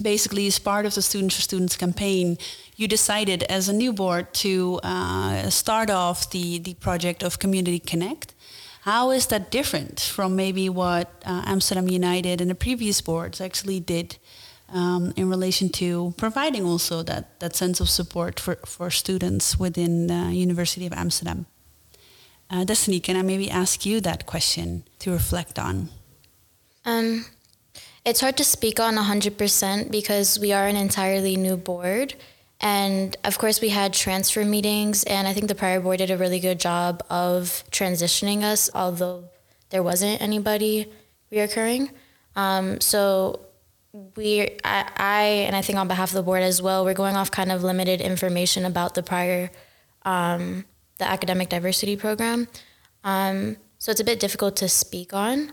basically 0.00 0.46
as 0.46 0.58
part 0.58 0.86
of 0.86 0.94
the 0.94 1.02
Students 1.02 1.34
for 1.36 1.42
Students 1.42 1.76
campaign, 1.76 2.38
you 2.76 2.88
decided 2.88 3.42
as 3.44 3.68
a 3.68 3.72
new 3.72 3.92
board 3.92 4.32
to 4.34 4.80
uh, 4.82 5.50
start 5.50 5.90
off 5.90 6.30
the, 6.30 6.58
the 6.58 6.74
project 6.74 7.22
of 7.22 7.38
Community 7.38 7.78
Connect. 7.78 8.34
How 8.82 9.10
is 9.10 9.26
that 9.26 9.50
different 9.50 9.98
from 10.00 10.36
maybe 10.36 10.68
what 10.68 11.10
uh, 11.24 11.42
Amsterdam 11.46 11.88
United 11.88 12.40
and 12.40 12.48
the 12.48 12.54
previous 12.54 13.00
boards 13.00 13.40
actually 13.40 13.80
did 13.80 14.16
um, 14.68 15.12
in 15.16 15.28
relation 15.28 15.68
to 15.70 16.14
providing 16.16 16.64
also 16.64 17.02
that, 17.02 17.40
that 17.40 17.56
sense 17.56 17.80
of 17.80 17.88
support 17.88 18.38
for, 18.38 18.56
for 18.64 18.90
students 18.90 19.58
within 19.58 20.06
the 20.06 20.32
University 20.32 20.86
of 20.86 20.92
Amsterdam? 20.92 21.46
Uh, 22.48 22.64
Destiny, 22.64 23.00
can 23.00 23.16
I 23.16 23.22
maybe 23.22 23.50
ask 23.50 23.84
you 23.84 24.00
that 24.02 24.26
question 24.26 24.84
to 25.00 25.10
reflect 25.10 25.58
on? 25.58 25.88
Um, 26.84 27.26
it's 28.06 28.20
hard 28.20 28.36
to 28.36 28.44
speak 28.44 28.78
on 28.78 28.94
100% 28.94 29.90
because 29.90 30.38
we 30.38 30.52
are 30.52 30.68
an 30.68 30.76
entirely 30.76 31.36
new 31.36 31.56
board. 31.56 32.14
And 32.60 33.16
of 33.24 33.36
course, 33.36 33.60
we 33.60 33.68
had 33.68 33.92
transfer 33.92 34.44
meetings, 34.44 35.02
and 35.04 35.26
I 35.26 35.32
think 35.32 35.48
the 35.48 35.56
prior 35.56 35.80
board 35.80 35.98
did 35.98 36.12
a 36.12 36.16
really 36.16 36.38
good 36.38 36.60
job 36.60 37.04
of 37.10 37.64
transitioning 37.72 38.42
us, 38.44 38.70
although 38.72 39.24
there 39.70 39.82
wasn't 39.82 40.22
anybody 40.22 40.90
reoccurring. 41.32 41.90
Um, 42.36 42.80
so 42.80 43.40
we, 44.14 44.42
I, 44.64 44.88
I, 44.96 45.22
and 45.46 45.56
I 45.56 45.60
think 45.60 45.76
on 45.76 45.88
behalf 45.88 46.10
of 46.10 46.14
the 46.14 46.22
board 46.22 46.42
as 46.42 46.62
well, 46.62 46.84
we're 46.84 46.94
going 46.94 47.16
off 47.16 47.32
kind 47.32 47.50
of 47.50 47.64
limited 47.64 48.00
information 48.00 48.64
about 48.64 48.94
the 48.94 49.02
prior, 49.02 49.50
um, 50.02 50.64
the 50.98 51.08
academic 51.10 51.48
diversity 51.48 51.96
program. 51.96 52.46
Um, 53.02 53.56
so 53.78 53.90
it's 53.90 54.00
a 54.00 54.04
bit 54.04 54.20
difficult 54.20 54.54
to 54.56 54.68
speak 54.68 55.12
on. 55.12 55.52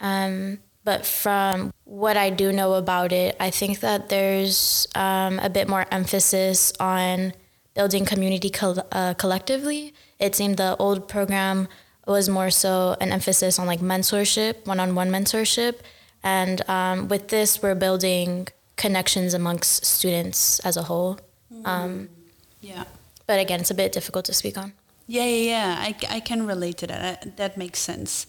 Um, 0.00 0.58
but 0.86 1.04
from 1.04 1.72
what 1.84 2.16
I 2.16 2.30
do 2.30 2.52
know 2.52 2.74
about 2.74 3.10
it, 3.12 3.34
I 3.40 3.50
think 3.50 3.80
that 3.80 4.08
there's 4.08 4.86
um, 4.94 5.40
a 5.40 5.50
bit 5.50 5.68
more 5.68 5.84
emphasis 5.90 6.72
on 6.78 7.32
building 7.74 8.06
community 8.06 8.50
co- 8.50 8.86
uh, 8.92 9.14
collectively. 9.14 9.92
It 10.20 10.36
seemed 10.36 10.58
the 10.58 10.76
old 10.76 11.08
program 11.08 11.66
was 12.06 12.28
more 12.28 12.50
so 12.50 12.96
an 13.00 13.10
emphasis 13.10 13.58
on 13.58 13.66
like 13.66 13.80
mentorship, 13.80 14.64
one 14.64 14.78
on 14.78 14.94
one 14.94 15.10
mentorship. 15.10 15.80
And 16.22 16.62
um, 16.70 17.08
with 17.08 17.28
this, 17.34 17.60
we're 17.60 17.74
building 17.74 18.46
connections 18.76 19.34
amongst 19.34 19.84
students 19.84 20.60
as 20.60 20.76
a 20.76 20.84
whole. 20.84 21.18
Mm-hmm. 21.52 21.66
Um, 21.66 22.08
yeah. 22.60 22.84
But 23.26 23.40
again, 23.40 23.58
it's 23.58 23.72
a 23.72 23.74
bit 23.82 23.90
difficult 23.90 24.24
to 24.26 24.32
speak 24.32 24.56
on. 24.56 24.72
Yeah, 25.08 25.24
yeah, 25.24 25.50
yeah. 25.52 25.76
I, 25.80 26.16
I 26.16 26.20
can 26.20 26.46
relate 26.46 26.78
to 26.78 26.86
that. 26.86 27.36
That 27.38 27.56
makes 27.56 27.80
sense. 27.80 28.28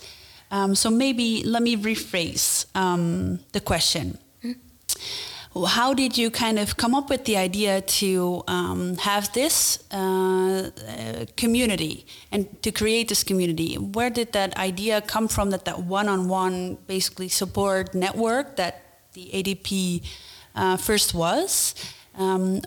Um, 0.52 0.76
so 0.76 0.90
maybe 0.90 1.44
let 1.44 1.62
me 1.62 1.76
rephrase 1.76 2.66
um, 2.76 3.40
the 3.52 3.60
question. 3.60 4.18
Mm-hmm. 4.44 5.66
How 5.66 5.94
did 5.94 6.18
you 6.18 6.30
kind 6.32 6.60
of 6.60 6.78
come 6.78 6.96
up 6.96 7.10
with 7.10 7.26
the 7.26 7.38
idea 7.38 7.82
to 7.82 8.44
um, 8.48 8.98
have 8.98 9.32
this 9.34 9.84
uh, 9.92 10.70
uh, 10.88 11.26
community 11.36 12.06
and 12.32 12.62
to 12.64 12.72
create 12.72 13.10
this 13.10 13.24
community? 13.24 13.76
Where 13.76 14.10
did 14.10 14.32
that 14.34 14.56
idea 14.58 15.02
come 15.02 15.28
from? 15.28 15.50
That 15.50 15.66
that 15.66 15.84
one-on-one 15.84 16.78
basically 16.88 17.28
support 17.28 17.94
network 17.94 18.56
that 18.56 18.84
the 19.14 19.30
ADP 19.34 20.04
uh, 20.56 20.78
first 20.78 21.14
was. 21.14 21.76
Um, 22.18 22.62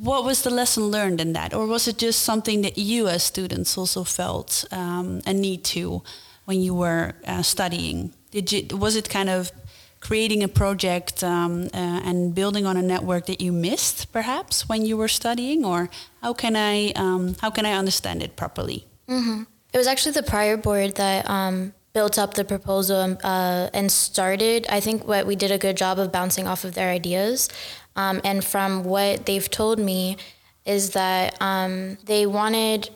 what 0.00 0.24
was 0.24 0.42
the 0.42 0.50
lesson 0.50 0.84
learned 0.84 1.20
in 1.20 1.34
that, 1.34 1.52
or 1.52 1.66
was 1.66 1.86
it 1.88 1.98
just 1.98 2.22
something 2.22 2.62
that 2.62 2.78
you, 2.78 3.06
as 3.06 3.22
students, 3.22 3.76
also 3.76 4.02
felt 4.02 4.64
um, 4.72 5.20
a 5.26 5.34
need 5.34 5.62
to 5.64 6.02
when 6.44 6.60
you 6.60 6.74
were 6.74 7.14
uh, 7.26 7.42
studying? 7.42 8.14
Did 8.30 8.52
you 8.52 8.76
was 8.76 8.96
it 8.96 9.08
kind 9.08 9.30
of 9.30 9.52
creating 10.04 10.42
a 10.42 10.48
project 10.48 11.24
um, 11.24 11.64
uh, 11.72 12.00
and 12.04 12.34
building 12.34 12.66
on 12.66 12.76
a 12.76 12.82
network 12.82 13.24
that 13.26 13.40
you 13.40 13.50
missed 13.50 14.12
perhaps 14.12 14.68
when 14.68 14.84
you 14.84 14.96
were 14.96 15.08
studying, 15.08 15.64
or 15.64 15.88
how 16.20 16.32
can 16.34 16.54
I 16.54 16.92
um, 16.92 17.34
how 17.40 17.50
can 17.50 17.64
I 17.66 17.72
understand 17.72 18.22
it 18.22 18.36
properly? 18.36 18.86
Mm-hmm. 19.08 19.44
It 19.72 19.78
was 19.78 19.86
actually 19.86 20.12
the 20.12 20.22
prior 20.22 20.56
board 20.56 20.96
that 20.96 21.28
um, 21.28 21.72
built 21.94 22.18
up 22.18 22.34
the 22.34 22.44
proposal 22.44 23.16
uh, 23.24 23.70
and 23.72 23.90
started. 23.90 24.66
I 24.68 24.80
think 24.80 25.08
what 25.08 25.26
we 25.26 25.36
did 25.36 25.50
a 25.50 25.58
good 25.58 25.76
job 25.76 25.98
of 25.98 26.12
bouncing 26.12 26.46
off 26.46 26.64
of 26.64 26.74
their 26.74 26.90
ideas, 26.90 27.48
um, 27.96 28.20
and 28.24 28.44
from 28.44 28.84
what 28.84 29.26
they've 29.26 29.50
told 29.50 29.78
me 29.78 30.18
is 30.64 30.90
that 30.90 31.40
um, 31.40 31.96
they 32.04 32.26
wanted 32.26 32.90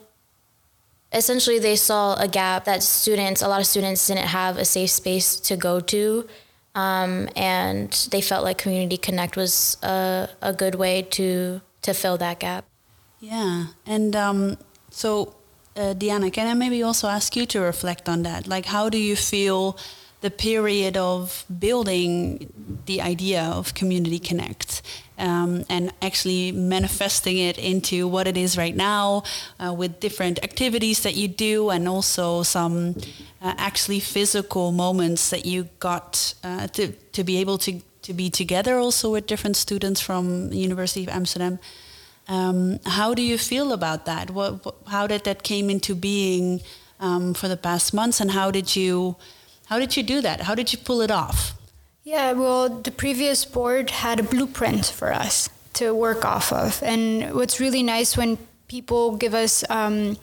essentially 1.13 1.59
they 1.59 1.77
saw 1.77 2.15
a 2.15 2.29
gap 2.29 2.65
that 2.65 2.83
students, 2.83 3.43
a 3.43 3.49
lot 3.49 3.61
of 3.61 3.67
students 3.67 4.07
didn't 4.07 4.27
have 4.27 4.59
a 4.59 4.65
safe 4.65 4.91
space 4.91 5.37
to 5.41 5.57
go 5.57 5.81
to. 5.81 6.27
Um, 6.75 7.29
and 7.35 7.91
they 8.11 8.21
felt 8.21 8.45
like 8.45 8.59
Community 8.59 8.97
Connect 8.97 9.37
was 9.37 9.79
a, 9.83 10.29
a 10.43 10.53
good 10.53 10.75
way 10.75 11.03
to, 11.03 11.61
to 11.83 11.95
fill 11.95 12.17
that 12.19 12.41
gap. 12.41 12.65
Yeah. 13.21 13.67
And 13.87 14.15
um, 14.15 14.59
so, 14.91 15.35
uh, 15.77 15.95
Diana, 15.95 16.31
can 16.31 16.47
I 16.47 16.55
maybe 16.55 16.83
also 16.83 17.09
ask 17.09 17.35
you 17.35 17.47
to 17.47 17.61
reflect 17.61 18.09
on 18.09 18.23
that? 18.23 18.47
Like, 18.47 18.67
how 18.67 18.89
do 18.89 18.99
you 18.99 19.17
feel 19.17 19.77
the 20.21 20.31
period 20.31 20.97
of 20.97 21.45
building 21.59 22.53
the 22.87 23.01
idea 23.01 23.43
of 23.43 23.75
Community 23.75 24.19
Connect 24.19 24.83
um, 25.19 25.65
and 25.69 25.93
actually 26.01 26.53
manifesting 26.53 27.39
it 27.39 27.59
into 27.59 28.07
what 28.07 28.27
it 28.27 28.37
is 28.37 28.57
right 28.57 28.75
now 28.77 29.23
uh, 29.59 29.73
with 29.73 30.01
different 30.01 30.43
activities 30.43 31.01
that 31.01 31.15
you 31.15 31.29
do 31.29 31.71
and 31.71 31.89
also 31.89 32.43
some 32.43 32.95
uh, 33.43 33.55
actually 33.59 34.01
physical 34.01 34.73
moments 34.73 35.31
that 35.31 35.45
you 35.45 35.69
got 35.81 36.35
uh, 36.45 36.67
to, 36.69 36.93
to 37.13 37.25
be 37.25 37.39
able 37.39 37.59
to, 37.59 37.81
to 38.03 38.13
be 38.13 38.31
together 38.31 38.77
also 38.77 39.13
with 39.13 39.27
different 39.27 39.57
students 39.57 40.01
from 40.01 40.53
University 40.53 41.03
of 41.03 41.09
Amsterdam. 41.09 41.59
Um, 42.29 42.79
how 42.85 43.15
do 43.15 43.23
you 43.23 43.39
feel 43.39 43.73
about 43.73 44.05
that? 44.07 44.31
What, 44.31 44.65
what, 44.65 44.77
how 44.89 45.07
did 45.07 45.25
that 45.25 45.43
came 45.43 45.71
into 45.71 45.95
being 45.95 46.61
um, 47.01 47.35
for 47.35 47.49
the 47.49 47.57
past 47.57 47.95
months 47.95 48.21
and 48.21 48.31
how 48.31 48.51
did 48.51 48.77
you 48.77 49.17
how 49.67 49.79
did 49.79 49.99
you 49.99 50.03
do 50.03 50.23
that? 50.23 50.41
How 50.41 50.55
did 50.55 50.73
you 50.73 50.79
pull 50.79 51.03
it 51.03 51.11
off? 51.11 51.58
Yeah, 52.09 52.33
well, 52.33 52.71
the 52.71 52.91
previous 52.91 53.45
board 53.45 53.91
had 53.91 54.19
a 54.19 54.23
blueprint 54.23 54.87
for 54.87 55.13
us 55.13 55.51
to 55.75 55.95
work 55.95 56.25
off 56.25 56.55
of. 56.55 56.83
And 56.83 57.35
what's 57.35 57.61
really 57.61 57.83
nice 57.83 58.17
when 58.17 58.39
people 58.67 59.19
give 59.19 59.35
us 59.35 59.63
um, 59.69 60.17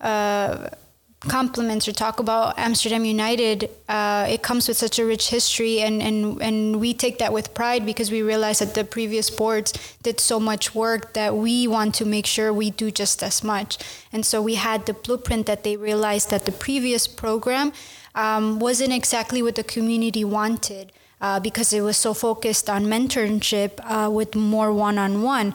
uh, 0.00 0.68
compliments 1.18 1.88
or 1.88 1.92
talk 1.94 2.20
about 2.20 2.56
Amsterdam 2.60 3.04
United, 3.04 3.68
uh, 3.88 4.28
it 4.30 4.44
comes 4.44 4.68
with 4.68 4.76
such 4.76 5.00
a 5.00 5.04
rich 5.04 5.30
history, 5.30 5.80
and, 5.80 6.00
and, 6.00 6.40
and 6.40 6.78
we 6.78 6.94
take 6.94 7.18
that 7.18 7.32
with 7.32 7.54
pride 7.54 7.84
because 7.84 8.12
we 8.12 8.22
realize 8.22 8.60
that 8.60 8.74
the 8.74 8.84
previous 8.84 9.28
boards 9.28 9.72
did 10.04 10.20
so 10.20 10.38
much 10.38 10.76
work 10.76 11.12
that 11.14 11.34
we 11.34 11.66
want 11.66 11.92
to 11.96 12.04
make 12.04 12.24
sure 12.24 12.52
we 12.52 12.70
do 12.70 12.92
just 12.92 13.20
as 13.20 13.42
much. 13.42 13.78
And 14.12 14.24
so 14.24 14.40
we 14.40 14.54
had 14.54 14.86
the 14.86 14.94
blueprint 14.94 15.46
that 15.46 15.64
they 15.64 15.76
realized 15.76 16.30
that 16.30 16.46
the 16.46 16.52
previous 16.52 17.08
program 17.08 17.72
um, 18.14 18.60
wasn't 18.60 18.92
exactly 18.92 19.42
what 19.42 19.56
the 19.56 19.64
community 19.64 20.22
wanted 20.22 20.92
uh, 21.22 21.40
because 21.40 21.72
it 21.72 21.80
was 21.80 21.96
so 21.96 22.12
focused 22.12 22.68
on 22.68 22.84
mentorship 22.84 23.80
uh, 23.84 24.10
with 24.10 24.34
more 24.34 24.72
one 24.72 24.98
on 24.98 25.22
one. 25.22 25.54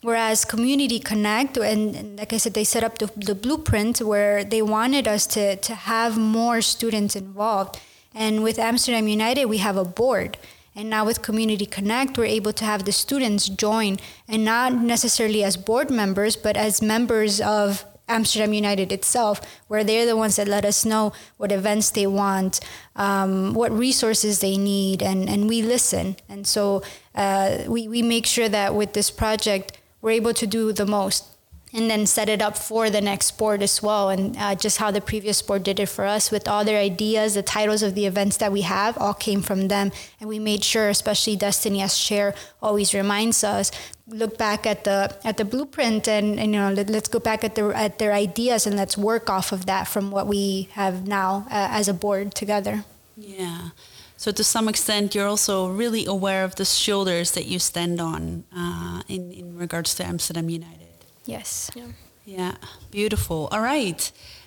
Whereas 0.00 0.44
Community 0.44 1.00
Connect, 1.00 1.56
and, 1.56 1.96
and, 1.96 2.18
like 2.20 2.32
I 2.32 2.36
said, 2.36 2.54
they 2.54 2.62
set 2.62 2.84
up 2.84 2.98
the, 2.98 3.10
the 3.16 3.34
blueprint 3.34 4.00
where 4.00 4.44
they 4.44 4.62
wanted 4.62 5.08
us 5.08 5.26
to, 5.28 5.56
to 5.56 5.74
have 5.74 6.16
more 6.16 6.60
students 6.60 7.16
involved. 7.16 7.80
And 8.14 8.44
with 8.44 8.60
Amsterdam 8.60 9.08
United, 9.08 9.46
we 9.46 9.58
have 9.58 9.76
a 9.76 9.84
board. 9.84 10.38
And 10.76 10.88
now 10.88 11.04
with 11.04 11.20
Community 11.20 11.66
Connect, 11.66 12.16
we're 12.16 12.26
able 12.26 12.52
to 12.52 12.64
have 12.64 12.84
the 12.84 12.92
students 12.92 13.48
join, 13.48 13.96
and 14.28 14.44
not 14.44 14.72
necessarily 14.72 15.42
as 15.42 15.56
board 15.56 15.90
members, 15.90 16.36
but 16.36 16.56
as 16.56 16.80
members 16.80 17.40
of 17.40 17.84
Amsterdam 18.08 18.52
United 18.52 18.92
itself, 18.92 19.40
where 19.68 19.84
they're 19.84 20.06
the 20.06 20.16
ones 20.16 20.36
that 20.36 20.48
let 20.48 20.64
us 20.64 20.84
know 20.84 21.12
what 21.36 21.52
events 21.52 21.90
they 21.90 22.06
want, 22.06 22.60
um, 22.96 23.54
what 23.54 23.70
resources 23.70 24.40
they 24.40 24.56
need, 24.56 25.02
and, 25.02 25.28
and 25.28 25.48
we 25.48 25.62
listen. 25.62 26.16
And 26.28 26.46
so 26.46 26.82
uh, 27.14 27.64
we, 27.66 27.88
we 27.88 28.02
make 28.02 28.26
sure 28.26 28.48
that 28.48 28.74
with 28.74 28.92
this 28.92 29.10
project, 29.10 29.78
we're 30.00 30.12
able 30.12 30.34
to 30.34 30.46
do 30.46 30.72
the 30.72 30.86
most 30.86 31.37
and 31.72 31.90
then 31.90 32.06
set 32.06 32.28
it 32.28 32.40
up 32.40 32.56
for 32.56 32.88
the 32.90 33.00
next 33.00 33.26
sport 33.26 33.62
as 33.62 33.82
well. 33.82 34.08
And 34.08 34.36
uh, 34.36 34.54
just 34.54 34.78
how 34.78 34.90
the 34.90 35.00
previous 35.00 35.38
sport 35.38 35.62
did 35.62 35.78
it 35.78 35.88
for 35.88 36.04
us 36.04 36.30
with 36.30 36.48
all 36.48 36.64
their 36.64 36.80
ideas, 36.80 37.34
the 37.34 37.42
titles 37.42 37.82
of 37.82 37.94
the 37.94 38.06
events 38.06 38.38
that 38.38 38.52
we 38.52 38.62
have 38.62 38.96
all 38.98 39.14
came 39.14 39.42
from 39.42 39.68
them. 39.68 39.92
And 40.20 40.28
we 40.28 40.38
made 40.38 40.64
sure, 40.64 40.88
especially 40.88 41.36
Destiny 41.36 41.82
as 41.82 41.98
chair 41.98 42.34
always 42.62 42.94
reminds 42.94 43.44
us, 43.44 43.70
look 44.06 44.38
back 44.38 44.66
at 44.66 44.84
the 44.84 45.14
at 45.22 45.36
the 45.36 45.44
blueprint 45.44 46.08
and, 46.08 46.40
and 46.40 46.54
you 46.54 46.60
know 46.60 46.72
let, 46.72 46.88
us 46.90 47.08
go 47.08 47.18
back 47.18 47.44
at 47.44 47.54
their 47.54 47.74
at 47.74 47.98
their 47.98 48.14
ideas 48.14 48.66
and 48.66 48.74
let's 48.74 48.96
work 48.96 49.28
off 49.28 49.52
of 49.52 49.66
that 49.66 49.86
from 49.86 50.10
what 50.10 50.26
we 50.26 50.68
have 50.72 51.06
now 51.06 51.46
uh, 51.50 51.68
as 51.70 51.88
a 51.88 51.94
board 51.94 52.34
together. 52.34 52.84
Yeah. 53.16 53.70
So 54.16 54.32
to 54.32 54.42
some 54.42 54.68
extent, 54.68 55.14
you're 55.14 55.28
also 55.28 55.68
really 55.68 56.04
aware 56.06 56.42
of 56.42 56.56
the 56.56 56.64
shoulders 56.64 57.32
that 57.32 57.46
you 57.46 57.58
stand 57.58 58.00
on 58.00 58.44
uh, 58.56 59.02
in 59.08 59.30
in 59.30 59.56
regards 59.58 59.94
to 59.96 60.04
Amsterdam 60.04 60.48
United. 60.48 60.87
Yes. 61.28 61.70
Yeah. 61.74 61.92
Yeah. 62.24 62.54
Beautiful. 62.90 63.48
All 63.52 63.60
right. 63.60 64.00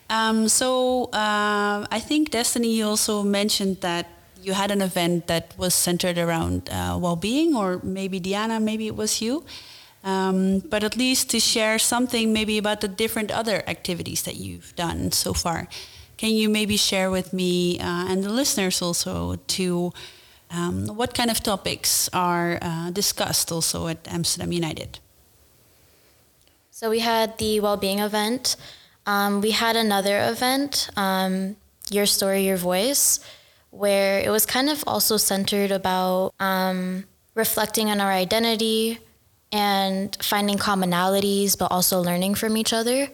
Um, 0.10 0.48
so 0.48 1.06
uh, 1.14 1.86
I 1.92 2.00
think 2.00 2.32
Destiny, 2.32 2.82
also 2.82 3.22
mentioned 3.22 3.82
that 3.82 4.08
you 4.42 4.54
had 4.54 4.72
an 4.72 4.82
event 4.82 5.28
that 5.28 5.54
was 5.58 5.76
centered 5.76 6.18
around 6.18 6.70
uh, 6.72 6.98
well-being, 7.00 7.56
or 7.56 7.80
maybe 7.84 8.20
Diana, 8.20 8.60
maybe 8.60 8.88
it 8.88 8.96
was 8.96 9.22
you. 9.22 9.46
Um, 10.04 10.60
but 10.60 10.84
at 10.84 10.98
least 10.98 11.30
to 11.30 11.40
share 11.40 11.78
something 11.78 12.34
maybe 12.34 12.58
about 12.58 12.82
the 12.82 12.88
different 12.88 13.30
other 13.30 13.62
activities 13.68 14.24
that 14.24 14.38
you've 14.38 14.76
done 14.76 15.12
so 15.12 15.34
far. 15.34 15.68
Can 16.18 16.32
you 16.32 16.50
maybe 16.50 16.78
share 16.78 17.12
with 17.12 17.32
me 17.32 17.80
uh, 17.80 18.10
and 18.10 18.24
the 18.24 18.34
listeners 18.34 18.82
also 18.82 19.36
to 19.36 19.94
um, 20.50 20.88
what 20.88 21.14
kind 21.14 21.30
of 21.30 21.44
topics 21.44 22.10
are 22.12 22.58
uh, 22.64 22.90
discussed 22.90 23.52
also 23.52 23.88
at 23.88 24.08
Amsterdam 24.08 24.52
United? 24.52 24.98
So 26.82 26.90
we 26.90 26.98
had 26.98 27.38
the 27.38 27.60
well-being 27.60 28.00
event. 28.00 28.56
Um, 29.06 29.42
we 29.42 29.52
had 29.52 29.76
another 29.76 30.20
event, 30.20 30.90
um, 30.98 31.56
Your 31.92 32.08
Story, 32.08 32.48
Your 32.48 32.58
Voice, 32.58 33.20
where 33.70 34.20
it 34.20 34.32
was 34.32 34.48
kind 34.48 34.68
of 34.68 34.84
also 34.88 35.18
centered 35.18 35.70
about 35.70 36.34
um, 36.40 37.06
reflecting 37.36 37.92
on 37.92 38.02
our 38.02 38.10
identity 38.10 38.98
and 39.52 40.18
finding 40.24 40.58
commonalities, 40.58 41.56
but 41.56 41.72
also 41.72 42.02
learning 42.02 42.34
from 42.34 42.58
each 42.58 42.74
other. 42.74 43.10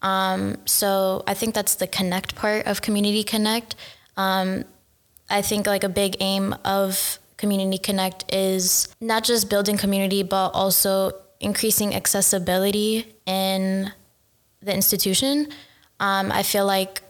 Um, 0.00 0.56
so 0.64 1.22
I 1.26 1.34
think 1.34 1.54
that's 1.54 1.74
the 1.74 1.86
connect 1.86 2.36
part 2.36 2.66
of 2.66 2.80
Community 2.80 3.22
Connect. 3.22 3.76
Um, 4.16 4.64
I 5.28 5.42
think 5.42 5.66
like 5.66 5.84
a 5.84 5.90
big 5.90 6.16
aim 6.20 6.54
of 6.64 7.18
Community 7.36 7.76
Connect 7.76 8.24
is 8.32 8.88
not 8.98 9.24
just 9.24 9.50
building 9.50 9.76
community, 9.76 10.22
but 10.22 10.52
also 10.54 11.12
increasing 11.40 11.94
accessibility 11.94 13.14
in 13.26 13.92
the 14.62 14.74
institution. 14.74 15.48
Um, 15.98 16.30
I 16.30 16.42
feel 16.42 16.66
like, 16.66 17.02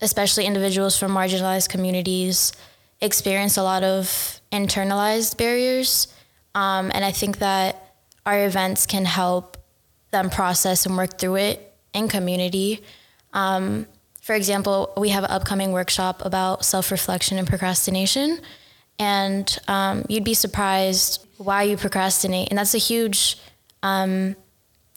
especially 0.00 0.46
individuals 0.46 0.98
from 0.98 1.12
marginalized 1.12 1.68
communities, 1.68 2.52
experience 3.00 3.56
a 3.56 3.62
lot 3.62 3.84
of 3.84 4.40
internalized 4.52 5.36
barriers. 5.36 6.08
Um, 6.54 6.90
and 6.94 7.04
I 7.04 7.12
think 7.12 7.38
that 7.38 7.94
our 8.26 8.44
events 8.44 8.86
can 8.86 9.04
help 9.04 9.56
them 10.10 10.30
process 10.30 10.86
and 10.86 10.96
work 10.96 11.18
through 11.18 11.36
it 11.36 11.74
in 11.94 12.08
community. 12.08 12.82
Um, 13.32 13.86
for 14.20 14.34
example, 14.34 14.92
we 14.96 15.10
have 15.10 15.24
an 15.24 15.30
upcoming 15.30 15.72
workshop 15.72 16.24
about 16.24 16.64
self 16.64 16.90
reflection 16.90 17.38
and 17.38 17.46
procrastination. 17.46 18.40
And 18.98 19.58
um, 19.68 20.04
you'd 20.08 20.24
be 20.24 20.34
surprised 20.34 21.24
why 21.36 21.62
you 21.62 21.76
procrastinate. 21.76 22.48
And 22.50 22.58
that's 22.58 22.74
a 22.74 22.78
huge, 22.78 23.38
um, 23.82 24.34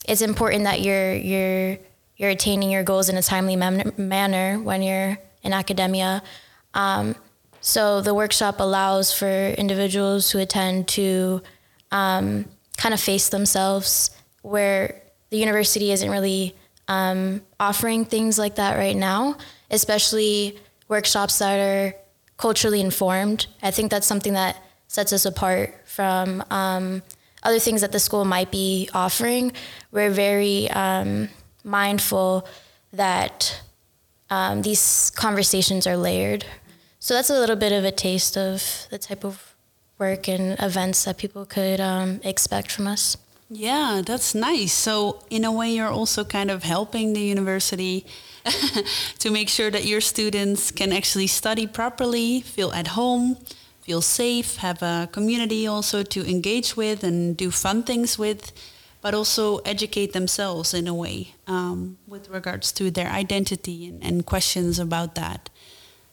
it's 0.08 0.22
important 0.22 0.64
that 0.64 0.80
you're, 0.80 1.14
you're, 1.14 1.78
you're 2.16 2.30
attaining 2.30 2.70
your 2.70 2.82
goals 2.82 3.08
in 3.08 3.16
a 3.16 3.22
timely 3.22 3.56
man- 3.56 3.92
manner 3.96 4.58
when 4.58 4.82
you're 4.82 5.18
in 5.42 5.52
academia. 5.52 6.22
Um, 6.74 7.14
so 7.60 8.00
the 8.00 8.12
workshop 8.12 8.58
allows 8.58 9.12
for 9.12 9.50
individuals 9.50 10.30
who 10.30 10.40
attend 10.40 10.88
to 10.88 11.42
um, 11.92 12.46
kind 12.76 12.92
of 12.92 13.00
face 13.00 13.28
themselves 13.28 14.10
where 14.42 15.02
the 15.30 15.38
university 15.38 15.92
isn't 15.92 16.10
really 16.10 16.56
um, 16.88 17.40
offering 17.60 18.04
things 18.04 18.38
like 18.38 18.56
that 18.56 18.76
right 18.76 18.96
now, 18.96 19.36
especially 19.70 20.58
workshops 20.88 21.38
that 21.38 21.58
are 21.58 21.94
culturally 22.42 22.80
informed. 22.80 23.46
I 23.62 23.70
think 23.70 23.92
that's 23.92 24.08
something 24.12 24.32
that 24.32 24.54
sets 24.88 25.12
us 25.12 25.24
apart 25.24 25.68
from 25.84 26.42
um, 26.50 27.02
other 27.44 27.60
things 27.60 27.80
that 27.82 27.92
the 27.92 28.00
school 28.00 28.24
might 28.24 28.50
be 28.50 28.90
offering. 28.92 29.52
We're 29.92 30.10
very 30.10 30.68
um, 30.70 31.28
mindful 31.62 32.44
that 32.92 33.62
um, 34.28 34.62
these 34.62 35.12
conversations 35.14 35.86
are 35.86 35.96
layered. 35.96 36.44
So 36.98 37.14
that's 37.14 37.30
a 37.30 37.38
little 37.38 37.60
bit 37.64 37.72
of 37.78 37.84
a 37.84 37.92
taste 37.92 38.36
of 38.36 38.88
the 38.90 38.98
type 38.98 39.24
of 39.24 39.54
work 39.98 40.26
and 40.26 40.58
events 40.58 41.04
that 41.04 41.18
people 41.18 41.44
could 41.46 41.80
um, 41.80 42.20
expect 42.24 42.72
from 42.72 42.88
us. 42.88 43.16
Yeah, 43.50 44.02
that's 44.04 44.34
nice. 44.34 44.72
So, 44.72 45.22
in 45.30 45.44
a 45.44 45.52
way, 45.52 45.70
you're 45.76 45.94
also 46.00 46.24
kind 46.24 46.50
of 46.50 46.64
helping 46.64 47.12
the 47.12 47.20
university 47.20 48.04
to 49.18 49.30
make 49.30 49.48
sure 49.48 49.70
that 49.70 49.84
your 49.84 50.00
students 50.00 50.70
can 50.70 50.92
actually 50.92 51.26
study 51.26 51.66
properly, 51.66 52.40
feel 52.40 52.72
at 52.72 52.88
home, 52.88 53.36
feel 53.80 54.00
safe, 54.00 54.56
have 54.56 54.82
a 54.82 55.08
community 55.12 55.66
also 55.66 56.02
to 56.02 56.28
engage 56.28 56.76
with 56.76 57.04
and 57.04 57.36
do 57.36 57.50
fun 57.50 57.82
things 57.82 58.18
with, 58.18 58.52
but 59.00 59.14
also 59.14 59.58
educate 59.58 60.12
themselves 60.12 60.74
in 60.74 60.86
a 60.86 60.94
way 60.94 61.34
um, 61.46 61.98
with 62.06 62.28
regards 62.28 62.72
to 62.72 62.90
their 62.90 63.08
identity 63.08 63.88
and, 63.88 64.02
and, 64.02 64.26
questions 64.26 64.78
about 64.78 65.14
that. 65.16 65.50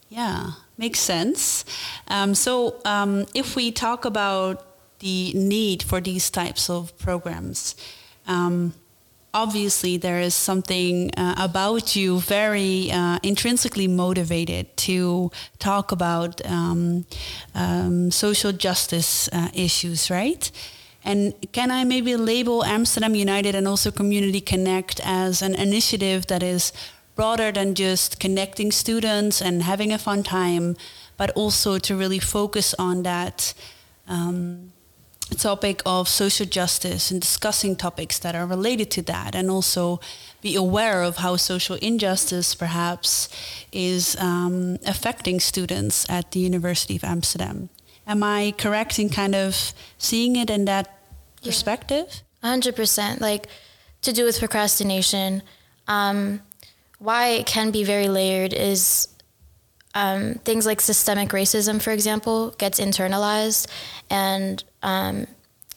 Yeah, 0.10 0.52
makes 0.78 1.00
sense. 1.00 1.66
Um, 2.08 2.34
so, 2.34 2.82
um, 2.86 3.28
if 3.36 3.56
we 3.56 3.72
talk 3.72 4.06
about 4.06 4.70
the 5.00 5.34
need 5.34 5.84
for 5.84 6.02
these 6.02 6.30
types 6.30 6.70
of 6.70 6.98
programs. 6.98 7.76
Um, 8.28 8.74
obviously, 9.34 9.98
there 9.98 10.20
is 10.20 10.36
something 10.36 11.12
uh, 11.16 11.36
about 11.38 11.96
you 11.96 12.20
very 12.20 12.92
uh, 12.92 13.20
intrinsically 13.24 13.88
motivated 13.88 14.76
to 14.78 15.32
talk 15.60 15.92
about 15.92 16.46
um, 16.46 17.06
um, 17.56 18.12
social 18.12 18.52
justice 18.52 19.30
uh, 19.32 19.50
issues, 19.54 20.10
right? 20.10 20.52
And 21.04 21.34
can 21.52 21.72
I 21.72 21.84
maybe 21.84 22.16
label 22.16 22.64
Amsterdam 22.64 23.16
United 23.16 23.56
and 23.56 23.68
also 23.68 23.92
Community 23.92 24.42
Connect 24.42 25.00
as 25.04 25.42
an 25.42 25.56
initiative 25.56 26.28
that 26.28 26.44
is 26.44 26.74
broader 27.16 27.52
than 27.52 27.76
just 27.76 28.20
connecting 28.20 28.72
students 28.72 29.42
and 29.42 29.64
having 29.64 29.92
a 29.92 29.98
fun 29.98 30.24
time, 30.24 30.76
but 31.18 31.30
also 31.32 31.78
to 31.78 31.96
really 31.96 32.20
focus 32.20 32.74
on 32.80 33.04
that 33.04 33.54
um, 34.08 34.72
topic 35.36 35.82
of 35.86 36.08
social 36.08 36.46
justice 36.46 37.12
and 37.12 37.22
discussing 37.22 37.76
topics 37.76 38.20
that 38.20 38.36
are 38.36 38.46
related 38.46 38.90
to 38.92 39.02
that 39.04 39.36
and 39.36 39.50
also 39.50 40.00
be 40.42 40.56
aware 40.56 41.04
of 41.04 41.18
how 41.18 41.36
social 41.36 41.76
injustice 41.76 42.56
perhaps 42.56 43.30
is 43.72 44.16
um, 44.20 44.78
affecting 44.86 45.40
students 45.40 46.10
at 46.10 46.32
the 46.32 46.40
University 46.40 46.96
of 46.96 47.04
Amsterdam. 47.04 47.70
Am 48.08 48.24
I 48.24 48.54
correct 48.58 48.98
in 48.98 49.10
kind 49.10 49.36
of 49.36 49.74
seeing 49.98 50.36
it 50.36 50.50
in 50.50 50.66
that 50.66 51.00
yeah. 51.42 51.50
perspective? 51.50 52.24
100%. 52.44 53.20
Like 53.20 53.48
to 54.02 54.12
do 54.12 54.24
with 54.24 54.40
procrastination, 54.40 55.44
um, 55.88 56.42
why 56.98 57.28
it 57.30 57.46
can 57.46 57.72
be 57.72 57.84
very 57.84 58.08
layered 58.08 58.54
is 58.54 59.09
um, 60.00 60.36
things 60.46 60.66
like 60.66 60.80
systemic 60.80 61.30
racism, 61.30 61.82
for 61.82 61.92
example, 61.92 62.52
gets 62.52 62.80
internalized, 62.80 63.68
and 64.10 64.64
um, 64.82 65.28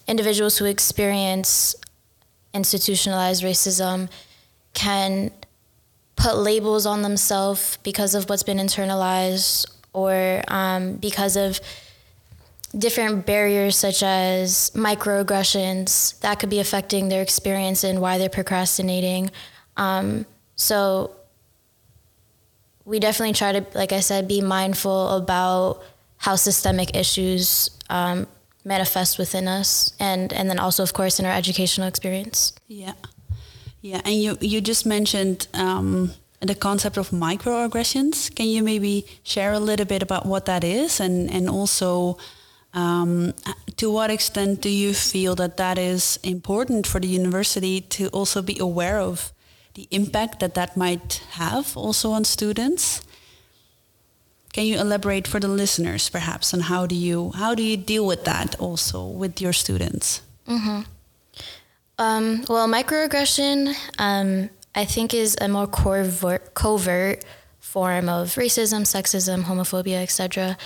individuals 0.06 0.58
who 0.58 0.66
experience 0.66 1.74
institutionalized 2.54 3.42
racism 3.42 4.08
can 4.74 5.32
put 6.14 6.36
labels 6.36 6.86
on 6.86 7.02
themselves 7.02 7.78
because 7.82 8.14
of 8.14 8.28
what's 8.28 8.44
been 8.44 8.58
internalized 8.58 9.66
or 9.92 10.42
um, 10.46 10.94
because 10.96 11.36
of 11.36 11.60
different 12.78 13.26
barriers 13.26 13.76
such 13.76 14.04
as 14.04 14.70
microaggressions 14.74 16.18
that 16.20 16.38
could 16.38 16.48
be 16.48 16.60
affecting 16.60 17.08
their 17.08 17.22
experience 17.22 17.82
and 17.82 18.00
why 18.00 18.18
they're 18.18 18.28
procrastinating. 18.28 19.30
Um, 19.76 20.26
so 20.54 21.16
we 22.84 22.98
definitely 22.98 23.34
try 23.34 23.52
to, 23.52 23.66
like 23.74 23.92
I 23.92 24.00
said, 24.00 24.28
be 24.28 24.40
mindful 24.40 25.08
about 25.16 25.82
how 26.16 26.36
systemic 26.36 26.96
issues 26.96 27.70
um, 27.90 28.26
manifest 28.64 29.18
within 29.18 29.48
us, 29.48 29.92
and 29.98 30.32
and 30.32 30.48
then 30.48 30.58
also, 30.58 30.82
of 30.82 30.92
course, 30.92 31.18
in 31.18 31.26
our 31.26 31.32
educational 31.32 31.88
experience. 31.88 32.52
Yeah, 32.68 32.94
yeah, 33.80 34.00
and 34.04 34.14
you 34.14 34.36
you 34.40 34.60
just 34.60 34.86
mentioned 34.86 35.48
um, 35.54 36.12
the 36.40 36.54
concept 36.54 36.96
of 36.96 37.10
microaggressions. 37.10 38.34
Can 38.34 38.46
you 38.46 38.62
maybe 38.62 39.06
share 39.22 39.52
a 39.52 39.60
little 39.60 39.86
bit 39.86 40.02
about 40.02 40.26
what 40.26 40.46
that 40.46 40.64
is, 40.64 41.00
and 41.00 41.30
and 41.30 41.48
also. 41.48 42.18
Um, 42.74 43.34
to 43.76 43.90
what 43.90 44.10
extent 44.10 44.62
do 44.62 44.70
you 44.70 44.94
feel 44.94 45.34
that 45.34 45.58
that 45.58 45.76
is 45.76 46.18
important 46.22 46.86
for 46.86 47.00
the 47.00 47.06
university 47.06 47.82
to 47.82 48.08
also 48.08 48.40
be 48.40 48.58
aware 48.58 48.98
of 48.98 49.31
the 49.74 49.88
impact 49.90 50.40
that 50.40 50.54
that 50.54 50.76
might 50.76 51.22
have 51.32 51.76
also 51.76 52.10
on 52.12 52.24
students? 52.24 53.02
Can 54.52 54.66
you 54.66 54.78
elaborate 54.78 55.26
for 55.26 55.40
the 55.40 55.48
listeners, 55.48 56.10
perhaps, 56.10 56.52
on 56.52 56.60
how 56.60 56.86
do 56.86 56.94
you 56.94 57.32
how 57.32 57.54
do 57.54 57.62
you 57.62 57.76
deal 57.76 58.06
with 58.06 58.24
that 58.24 58.58
also 58.60 59.06
with 59.06 59.40
your 59.40 59.54
students? 59.54 60.20
Mm-hmm. 60.46 60.82
Um, 61.98 62.44
well, 62.48 62.68
microaggression, 62.68 63.74
um, 63.98 64.50
I 64.74 64.84
think, 64.84 65.14
is 65.14 65.36
a 65.40 65.48
more 65.48 65.66
covert, 65.66 66.52
covert 66.54 67.24
form 67.60 68.08
of 68.08 68.34
racism, 68.34 68.82
sexism, 68.82 69.44
homophobia, 69.44 70.02
etc. 70.02 70.58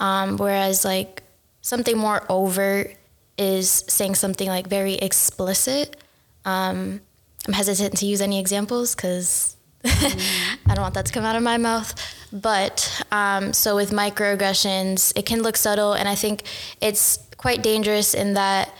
Um, 0.00 0.38
whereas, 0.38 0.84
like 0.84 1.22
something 1.60 1.98
more 1.98 2.24
overt 2.30 2.96
is 3.36 3.84
saying 3.88 4.14
something 4.14 4.48
like 4.48 4.68
very 4.68 4.94
explicit. 4.94 5.96
Um, 6.44 7.00
I'm 7.46 7.52
hesitant 7.54 7.98
to 7.98 8.06
use 8.06 8.20
any 8.20 8.38
examples 8.40 8.94
because 8.94 9.56
mm. 9.84 10.56
I 10.66 10.74
don't 10.74 10.82
want 10.82 10.94
that 10.94 11.06
to 11.06 11.12
come 11.12 11.24
out 11.24 11.36
of 11.36 11.42
my 11.42 11.58
mouth. 11.58 11.94
But 12.32 13.04
um, 13.12 13.52
so 13.52 13.76
with 13.76 13.90
microaggressions, 13.90 15.16
it 15.16 15.26
can 15.26 15.42
look 15.42 15.56
subtle, 15.56 15.92
and 15.92 16.08
I 16.08 16.14
think 16.14 16.42
it's 16.80 17.18
quite 17.36 17.62
dangerous 17.62 18.14
in 18.14 18.34
that 18.34 18.72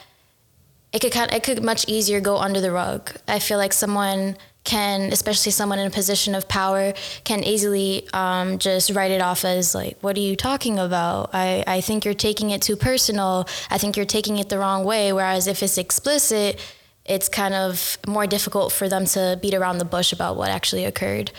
it 0.92 1.00
could 1.00 1.12
kind 1.12 1.30
of, 1.30 1.36
it 1.36 1.42
could 1.42 1.62
much 1.62 1.86
easier 1.88 2.20
go 2.20 2.38
under 2.38 2.60
the 2.60 2.70
rug. 2.70 3.12
I 3.28 3.38
feel 3.38 3.58
like 3.58 3.72
someone 3.72 4.36
can, 4.64 5.12
especially 5.12 5.52
someone 5.52 5.78
in 5.78 5.86
a 5.86 5.90
position 5.90 6.34
of 6.34 6.48
power, 6.48 6.94
can 7.24 7.44
easily 7.44 8.08
um, 8.14 8.58
just 8.58 8.90
write 8.90 9.10
it 9.10 9.20
off 9.20 9.44
as 9.44 9.74
like, 9.74 9.98
"What 10.00 10.16
are 10.16 10.20
you 10.20 10.36
talking 10.36 10.78
about? 10.78 11.30
I, 11.34 11.62
I 11.66 11.80
think 11.80 12.04
you're 12.04 12.14
taking 12.14 12.50
it 12.50 12.62
too 12.62 12.76
personal. 12.76 13.46
I 13.70 13.76
think 13.76 13.96
you're 13.96 14.06
taking 14.06 14.38
it 14.38 14.48
the 14.48 14.58
wrong 14.58 14.84
way." 14.84 15.12
Whereas 15.12 15.46
if 15.46 15.62
it's 15.62 15.76
explicit, 15.76 16.58
it's 17.04 17.28
kind 17.28 17.54
of 17.54 17.98
more 18.06 18.26
difficult 18.26 18.72
for 18.72 18.88
them 18.88 19.04
to 19.06 19.38
beat 19.42 19.54
around 19.54 19.78
the 19.78 19.84
bush 19.84 20.12
about 20.12 20.36
what 20.36 20.50
actually 20.50 20.84
occurred. 20.84 21.30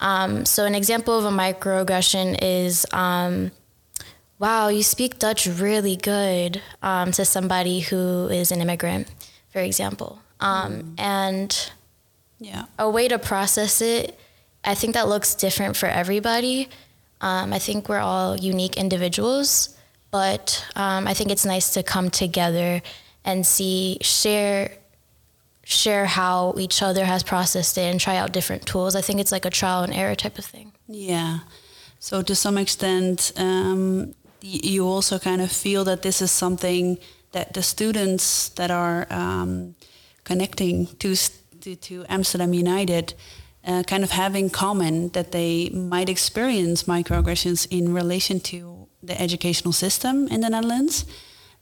Um, 0.00 0.44
so, 0.44 0.64
an 0.64 0.74
example 0.74 1.16
of 1.16 1.24
a 1.24 1.30
microaggression 1.30 2.38
is, 2.42 2.84
um, 2.92 3.52
wow, 4.38 4.68
you 4.68 4.82
speak 4.82 5.18
Dutch 5.18 5.46
really 5.46 5.94
good 5.94 6.60
um, 6.82 7.12
to 7.12 7.24
somebody 7.24 7.80
who 7.80 8.28
is 8.28 8.50
an 8.50 8.60
immigrant, 8.60 9.06
for 9.52 9.60
example. 9.60 10.20
Mm. 10.40 10.94
And 10.98 11.70
yeah. 12.40 12.64
a 12.78 12.90
way 12.90 13.06
to 13.06 13.18
process 13.18 13.80
it, 13.80 14.18
I 14.64 14.74
think 14.74 14.94
that 14.94 15.08
looks 15.08 15.36
different 15.36 15.76
for 15.76 15.86
everybody. 15.86 16.68
Um, 17.20 17.52
I 17.52 17.60
think 17.60 17.88
we're 17.88 18.00
all 18.00 18.36
unique 18.36 18.76
individuals, 18.76 19.76
but 20.10 20.66
um, 20.74 21.06
I 21.06 21.14
think 21.14 21.30
it's 21.30 21.46
nice 21.46 21.72
to 21.74 21.84
come 21.84 22.10
together 22.10 22.82
and 23.24 23.46
see, 23.46 23.98
share 24.00 24.72
share 25.72 26.06
how 26.06 26.54
each 26.58 26.82
other 26.82 27.04
has 27.04 27.22
processed 27.22 27.78
it 27.78 27.90
and 27.90 28.00
try 28.00 28.16
out 28.16 28.32
different 28.32 28.66
tools. 28.66 28.94
I 28.94 29.00
think 29.00 29.20
it's 29.20 29.32
like 29.32 29.44
a 29.44 29.50
trial 29.50 29.82
and 29.82 29.92
error 29.92 30.14
type 30.14 30.38
of 30.38 30.44
thing. 30.44 30.72
Yeah. 30.86 31.40
So 31.98 32.22
to 32.22 32.34
some 32.34 32.58
extent, 32.58 33.32
um, 33.36 34.14
you 34.40 34.86
also 34.86 35.18
kind 35.18 35.40
of 35.40 35.52
feel 35.52 35.84
that 35.84 36.02
this 36.02 36.20
is 36.20 36.30
something 36.30 36.98
that 37.32 37.54
the 37.54 37.62
students 37.62 38.48
that 38.50 38.70
are 38.70 39.06
um, 39.10 39.74
connecting 40.24 40.86
to, 40.98 41.16
to, 41.60 41.76
to 41.76 42.04
Amsterdam 42.08 42.52
United 42.52 43.14
uh, 43.64 43.82
kind 43.84 44.02
of 44.02 44.10
have 44.10 44.34
in 44.34 44.50
common 44.50 45.10
that 45.10 45.32
they 45.32 45.70
might 45.70 46.08
experience 46.08 46.84
microaggressions 46.84 47.66
in 47.70 47.94
relation 47.94 48.40
to 48.40 48.88
the 49.02 49.20
educational 49.20 49.72
system 49.72 50.28
in 50.28 50.40
the 50.40 50.50
Netherlands. 50.50 51.04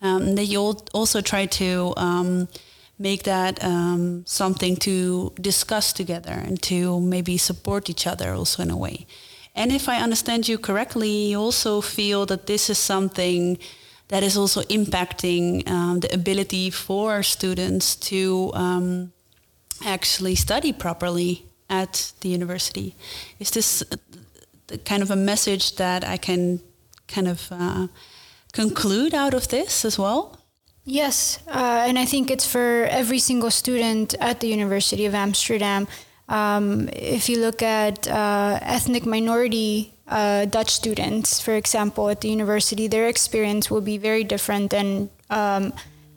Um, 0.02 0.34
that 0.36 0.46
you 0.46 0.60
also 0.94 1.20
try 1.20 1.44
to 1.44 1.92
um, 1.98 2.48
make 3.00 3.22
that 3.22 3.64
um, 3.64 4.22
something 4.26 4.76
to 4.76 5.32
discuss 5.40 5.92
together 5.92 6.32
and 6.32 6.62
to 6.62 7.00
maybe 7.00 7.38
support 7.38 7.88
each 7.88 8.06
other 8.06 8.34
also 8.34 8.62
in 8.62 8.70
a 8.70 8.76
way. 8.76 9.06
And 9.54 9.72
if 9.72 9.88
I 9.88 9.96
understand 9.96 10.46
you 10.46 10.58
correctly, 10.58 11.30
you 11.30 11.40
also 11.40 11.80
feel 11.80 12.26
that 12.26 12.46
this 12.46 12.68
is 12.68 12.78
something 12.78 13.58
that 14.08 14.22
is 14.22 14.36
also 14.36 14.62
impacting 14.62 15.68
um, 15.68 16.00
the 16.00 16.12
ability 16.14 16.70
for 16.70 17.22
students 17.22 17.96
to 17.96 18.50
um, 18.54 19.12
actually 19.84 20.34
study 20.34 20.72
properly 20.72 21.46
at 21.70 22.12
the 22.20 22.28
university. 22.28 22.94
Is 23.38 23.50
this 23.50 23.82
kind 24.84 25.02
of 25.02 25.10
a 25.10 25.16
message 25.16 25.76
that 25.76 26.04
I 26.04 26.18
can 26.18 26.60
kind 27.08 27.28
of 27.28 27.48
uh, 27.50 27.86
conclude 28.52 29.14
out 29.14 29.32
of 29.32 29.48
this 29.48 29.84
as 29.84 29.98
well? 29.98 30.39
Yes, 30.90 31.38
uh, 31.46 31.84
and 31.86 31.96
I 32.00 32.04
think 32.04 32.32
it's 32.32 32.44
for 32.44 32.84
every 32.90 33.20
single 33.20 33.52
student 33.52 34.14
at 34.18 34.40
the 34.40 34.48
University 34.48 35.06
of 35.06 35.14
Amsterdam. 35.14 35.86
Um, 36.28 36.88
if 36.92 37.28
you 37.28 37.38
look 37.38 37.62
at 37.62 38.08
uh, 38.08 38.58
ethnic 38.60 39.06
minority 39.06 39.94
uh, 40.08 40.46
Dutch 40.46 40.70
students, 40.70 41.40
for 41.40 41.54
example, 41.54 42.08
at 42.08 42.22
the 42.22 42.28
university, 42.28 42.88
their 42.88 43.06
experience 43.06 43.70
will 43.70 43.80
be 43.80 43.98
very 43.98 44.24
different 44.24 44.70
than 44.70 45.10
um, 45.30 45.72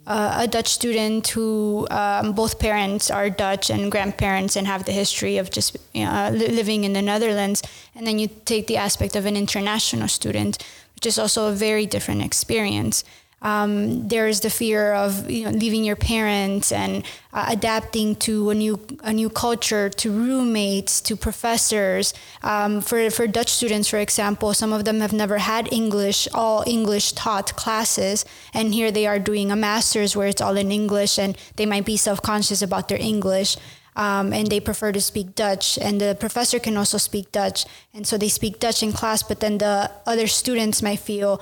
uh, 0.08 0.40
a 0.42 0.48
Dutch 0.48 0.70
student 0.70 1.28
who 1.28 1.88
um, 1.92 2.34
both 2.34 2.58
parents 2.58 3.12
are 3.12 3.30
Dutch 3.30 3.70
and 3.70 3.92
grandparents 3.92 4.56
and 4.56 4.66
have 4.66 4.86
the 4.86 4.92
history 4.92 5.38
of 5.38 5.52
just 5.52 5.78
know, 5.94 6.32
living 6.32 6.84
in 6.84 6.94
the 6.94 7.02
Netherlands. 7.04 7.62
And 7.94 8.08
then 8.08 8.18
you 8.18 8.28
take 8.46 8.66
the 8.66 8.78
aspect 8.78 9.16
of 9.16 9.28
an 9.28 9.38
international 9.38 10.08
student, 10.08 10.58
which 10.96 11.06
is 11.06 11.20
also 11.20 11.48
a 11.50 11.52
very 11.52 11.86
different 11.86 12.24
experience. 12.24 13.04
Um, 13.44 14.08
there's 14.08 14.40
the 14.40 14.50
fear 14.50 14.94
of 14.94 15.30
you 15.30 15.44
know, 15.44 15.52
leaving 15.52 15.84
your 15.84 15.98
parents 15.98 16.72
and 16.72 17.04
uh, 17.34 17.46
adapting 17.50 18.16
to 18.16 18.50
a 18.50 18.56
new 18.56 18.80
a 19.04 19.12
new 19.12 19.30
culture, 19.30 19.90
to 19.90 20.12
roommates, 20.12 21.02
to 21.02 21.16
professors. 21.18 22.14
Um, 22.42 22.80
for 22.80 23.10
for 23.12 23.28
Dutch 23.28 23.52
students, 23.52 23.90
for 23.90 23.98
example, 23.98 24.54
some 24.54 24.72
of 24.72 24.86
them 24.86 25.02
have 25.02 25.14
never 25.14 25.40
had 25.40 25.72
English, 25.74 26.28
all 26.34 26.64
English 26.66 27.12
taught 27.12 27.56
classes, 27.56 28.26
and 28.54 28.74
here 28.74 28.92
they 28.92 29.06
are 29.06 29.20
doing 29.20 29.52
a 29.52 29.56
master's 29.58 30.16
where 30.16 30.28
it's 30.28 30.42
all 30.42 30.56
in 30.56 30.72
English, 30.72 31.20
and 31.20 31.38
they 31.58 31.66
might 31.66 31.86
be 31.86 31.98
self 31.98 32.22
conscious 32.22 32.62
about 32.62 32.88
their 32.88 33.00
English. 33.00 33.58
Um, 33.96 34.34
and 34.34 34.48
they 34.48 34.60
prefer 34.60 34.92
to 34.92 35.02
speak 35.02 35.36
Dutch. 35.36 35.78
And 35.78 36.02
the 36.02 36.18
professor 36.20 36.60
can 36.60 36.78
also 36.78 36.98
speak 36.98 37.32
Dutch. 37.32 37.66
And 37.94 38.08
so 38.08 38.18
they 38.18 38.30
speak 38.30 38.60
Dutch 38.60 38.82
in 38.82 38.92
class, 38.92 39.22
but 39.22 39.40
then 39.40 39.60
the 39.60 39.92
other 40.08 40.26
students 40.26 40.82
might 40.82 41.00
feel 41.00 41.40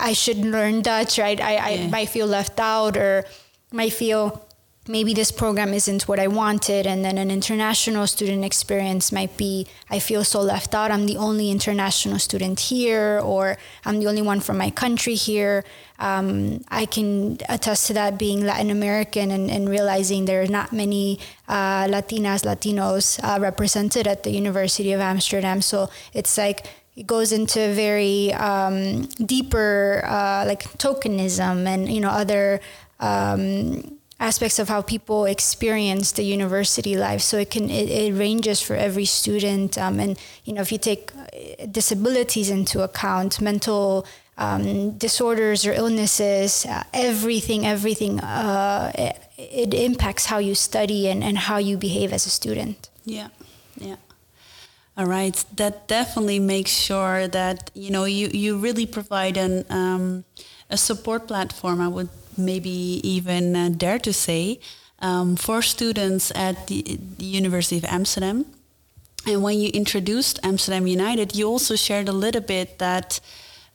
I 0.00 0.12
should 0.14 0.38
learn 0.38 0.82
Dutch, 0.82 1.18
right? 1.18 1.40
I, 1.40 1.56
I 1.56 1.86
might 1.88 2.08
feel 2.08 2.26
left 2.26 2.58
out 2.58 2.96
or 2.96 3.24
might 3.72 3.92
feel 3.92 4.46
maybe 4.88 5.14
this 5.14 5.30
program 5.30 5.72
isn't 5.72 6.08
what 6.08 6.18
I 6.18 6.26
wanted. 6.26 6.86
And 6.86 7.04
then 7.04 7.18
an 7.18 7.30
international 7.30 8.06
student 8.06 8.44
experience 8.44 9.12
might 9.12 9.36
be 9.36 9.66
I 9.90 9.98
feel 9.98 10.24
so 10.24 10.40
left 10.40 10.74
out. 10.74 10.90
I'm 10.90 11.06
the 11.06 11.16
only 11.16 11.50
international 11.50 12.18
student 12.18 12.58
here, 12.58 13.20
or 13.22 13.58
I'm 13.84 14.00
the 14.00 14.08
only 14.08 14.22
one 14.22 14.40
from 14.40 14.58
my 14.58 14.70
country 14.70 15.14
here. 15.14 15.64
Um, 15.98 16.64
I 16.68 16.86
can 16.86 17.38
attest 17.48 17.86
to 17.88 17.92
that 17.92 18.18
being 18.18 18.44
Latin 18.44 18.70
American 18.70 19.30
and, 19.30 19.50
and 19.50 19.68
realizing 19.68 20.24
there 20.24 20.42
are 20.42 20.46
not 20.46 20.72
many 20.72 21.18
uh, 21.46 21.84
Latinas, 21.84 22.42
Latinos 22.42 23.20
uh, 23.22 23.38
represented 23.38 24.08
at 24.08 24.22
the 24.22 24.30
University 24.30 24.92
of 24.92 25.00
Amsterdam. 25.00 25.60
So 25.60 25.90
it's 26.14 26.38
like, 26.38 26.66
it 26.96 27.06
goes 27.06 27.32
into 27.32 27.72
very 27.72 28.32
um, 28.34 29.06
deeper 29.24 30.02
uh, 30.04 30.44
like 30.46 30.64
tokenism 30.78 31.66
and 31.66 31.88
you 31.90 32.00
know 32.00 32.10
other 32.10 32.60
um, 32.98 33.98
aspects 34.18 34.58
of 34.58 34.68
how 34.68 34.82
people 34.82 35.24
experience 35.24 36.12
the 36.12 36.22
university 36.22 36.96
life. 36.96 37.22
So 37.22 37.38
it 37.38 37.50
can 37.50 37.70
it, 37.70 37.88
it 37.88 38.12
ranges 38.14 38.60
for 38.60 38.76
every 38.76 39.06
student 39.06 39.78
um, 39.78 39.98
and 39.98 40.18
you 40.44 40.52
know 40.52 40.60
if 40.60 40.70
you 40.70 40.78
take 40.78 41.10
uh, 41.16 41.66
disabilities 41.70 42.50
into 42.50 42.82
account 42.82 43.40
mental 43.40 44.06
um, 44.36 44.92
disorders 44.98 45.66
or 45.66 45.72
illnesses 45.72 46.66
uh, 46.66 46.82
everything 46.92 47.66
everything 47.66 48.20
uh, 48.20 48.92
it, 48.94 49.16
it 49.38 49.74
impacts 49.74 50.26
how 50.26 50.38
you 50.38 50.54
study 50.54 51.08
and, 51.08 51.24
and 51.24 51.38
how 51.38 51.56
you 51.56 51.76
behave 51.76 52.12
as 52.12 52.26
a 52.26 52.30
student. 52.30 52.90
Yeah 53.04 53.28
yeah 53.76 53.96
All 54.96 55.06
right, 55.06 55.44
that 55.56 55.88
definitely 55.88 56.40
makes 56.40 56.70
sure 56.70 57.28
that 57.28 57.70
you 57.74 57.90
know 57.90 58.04
you 58.04 58.28
you 58.32 58.58
really 58.58 58.86
provide 58.86 59.36
an 59.36 59.64
um, 59.70 60.24
a 60.68 60.76
support 60.76 61.28
platform. 61.28 61.80
I 61.80 61.88
would 61.88 62.08
maybe 62.36 63.00
even 63.02 63.56
uh, 63.56 63.70
dare 63.70 63.98
to 64.00 64.12
say 64.12 64.60
um, 65.00 65.36
for 65.36 65.62
students 65.62 66.32
at 66.34 66.66
the, 66.66 66.98
the 67.18 67.24
University 67.24 67.78
of 67.78 67.84
Amsterdam. 67.84 68.46
And 69.26 69.42
when 69.42 69.58
you 69.58 69.68
introduced 69.70 70.38
Amsterdam 70.42 70.86
United, 70.86 71.36
you 71.36 71.46
also 71.46 71.76
shared 71.76 72.08
a 72.08 72.12
little 72.12 72.40
bit 72.40 72.78
that 72.78 73.20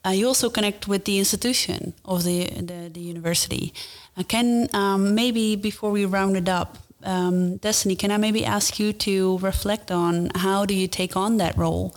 uh, 0.06 0.10
you 0.10 0.28
also 0.28 0.50
connect 0.50 0.88
with 0.88 1.06
the 1.06 1.18
institution 1.18 1.94
of 2.04 2.24
the 2.24 2.46
the, 2.50 2.90
the 2.92 3.00
university. 3.00 3.74
Uh, 4.18 4.24
can 4.24 4.70
um, 4.74 5.16
maybe 5.16 5.56
before 5.56 5.92
we 5.92 6.06
round 6.06 6.38
it 6.38 6.50
up, 6.50 6.78
um, 7.06 7.58
Destiny, 7.58 7.96
can 7.96 8.12
I 8.12 8.18
maybe 8.18 8.46
ask 8.46 8.80
you 8.80 8.94
to 8.94 9.38
reflect 9.40 9.92
on 9.92 10.32
how 10.36 10.66
do 10.66 10.74
you 10.74 10.88
take 10.88 11.16
on 11.16 11.38
that 11.38 11.58
role 11.58 11.96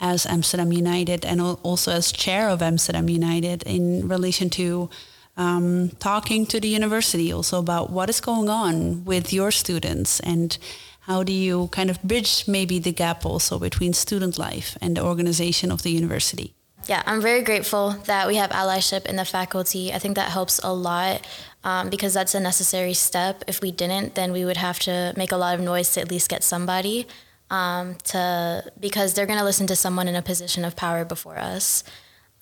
as 0.00 0.26
Amsterdam 0.26 0.72
United 0.72 1.24
and 1.24 1.40
also 1.40 1.92
as 1.92 2.12
chair 2.12 2.48
of 2.48 2.62
Amsterdam 2.62 3.08
United 3.08 3.62
in 3.64 4.08
relation 4.08 4.50
to 4.50 4.90
um, 5.36 5.90
talking 5.98 6.46
to 6.46 6.60
the 6.60 6.68
university 6.68 7.32
also 7.32 7.58
about 7.58 7.90
what 7.90 8.10
is 8.10 8.20
going 8.20 8.48
on 8.48 9.04
with 9.04 9.32
your 9.32 9.50
students 9.50 10.20
and 10.20 10.58
how 11.00 11.22
do 11.22 11.32
you 11.32 11.68
kind 11.68 11.90
of 11.90 12.02
bridge 12.02 12.46
maybe 12.46 12.78
the 12.78 12.92
gap 12.92 13.24
also 13.24 13.58
between 13.58 13.92
student 13.92 14.38
life 14.38 14.76
and 14.80 14.96
the 14.96 15.02
organization 15.02 15.72
of 15.72 15.82
the 15.82 15.90
university? 15.90 16.54
Yeah, 16.86 17.02
I'm 17.06 17.20
very 17.20 17.42
grateful 17.42 17.90
that 18.06 18.26
we 18.26 18.36
have 18.36 18.50
allyship 18.50 19.06
in 19.06 19.16
the 19.16 19.24
faculty. 19.24 19.92
I 19.92 19.98
think 19.98 20.16
that 20.16 20.30
helps 20.30 20.58
a 20.62 20.72
lot 20.72 21.26
um, 21.64 21.90
because 21.90 22.14
that's 22.14 22.34
a 22.34 22.40
necessary 22.40 22.94
step. 22.94 23.42
If 23.46 23.60
we 23.60 23.70
didn't, 23.70 24.14
then 24.14 24.32
we 24.32 24.44
would 24.44 24.56
have 24.56 24.78
to 24.80 25.12
make 25.16 25.32
a 25.32 25.36
lot 25.36 25.54
of 25.54 25.60
noise 25.60 25.92
to 25.94 26.00
at 26.00 26.10
least 26.10 26.28
get 26.28 26.44
somebody 26.44 27.06
um, 27.50 27.96
to 28.04 28.64
because 28.78 29.14
they're 29.14 29.26
going 29.26 29.38
to 29.38 29.44
listen 29.44 29.66
to 29.68 29.76
someone 29.76 30.08
in 30.08 30.14
a 30.14 30.22
position 30.22 30.64
of 30.64 30.76
power 30.76 31.04
before 31.04 31.38
us. 31.38 31.84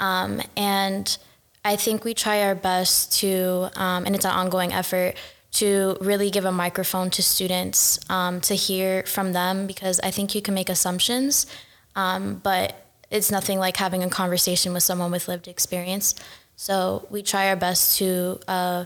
Um, 0.01 0.43
and 0.57 1.17
I 1.65 1.77
think 1.77 2.05
we 2.05 2.15
try 2.15 2.43
our 2.43 2.55
best 2.55 3.19
to, 3.21 3.71
um, 3.77 4.05
and 4.05 4.15
it's 4.15 4.25
an 4.25 4.33
ongoing 4.33 4.73
effort, 4.73 5.17
to 5.53 5.97
really 6.01 6.31
give 6.31 6.45
a 6.45 6.53
microphone 6.53 7.09
to 7.09 7.23
students 7.23 7.99
um, 8.11 8.41
to 8.43 8.55
hear 8.55 9.03
from 9.05 9.33
them 9.33 9.67
because 9.67 9.99
I 10.01 10.11
think 10.11 10.35
you 10.35 10.43
can 10.43 10.53
make 10.53 10.69
assumptions, 10.69 11.47
um, 11.95 12.41
but 12.43 12.85
it's 13.11 13.31
nothing 13.31 13.59
like 13.59 13.79
having 13.79 14.03
a 14.03 14.11
conversation 14.11 14.75
with 14.75 14.83
someone 14.83 15.11
with 15.11 15.29
lived 15.29 15.49
experience. 15.49 16.15
So 16.57 17.07
we 17.11 17.23
try 17.23 17.49
our 17.49 17.57
best 17.57 17.99
to 17.99 18.39
uh, 18.47 18.85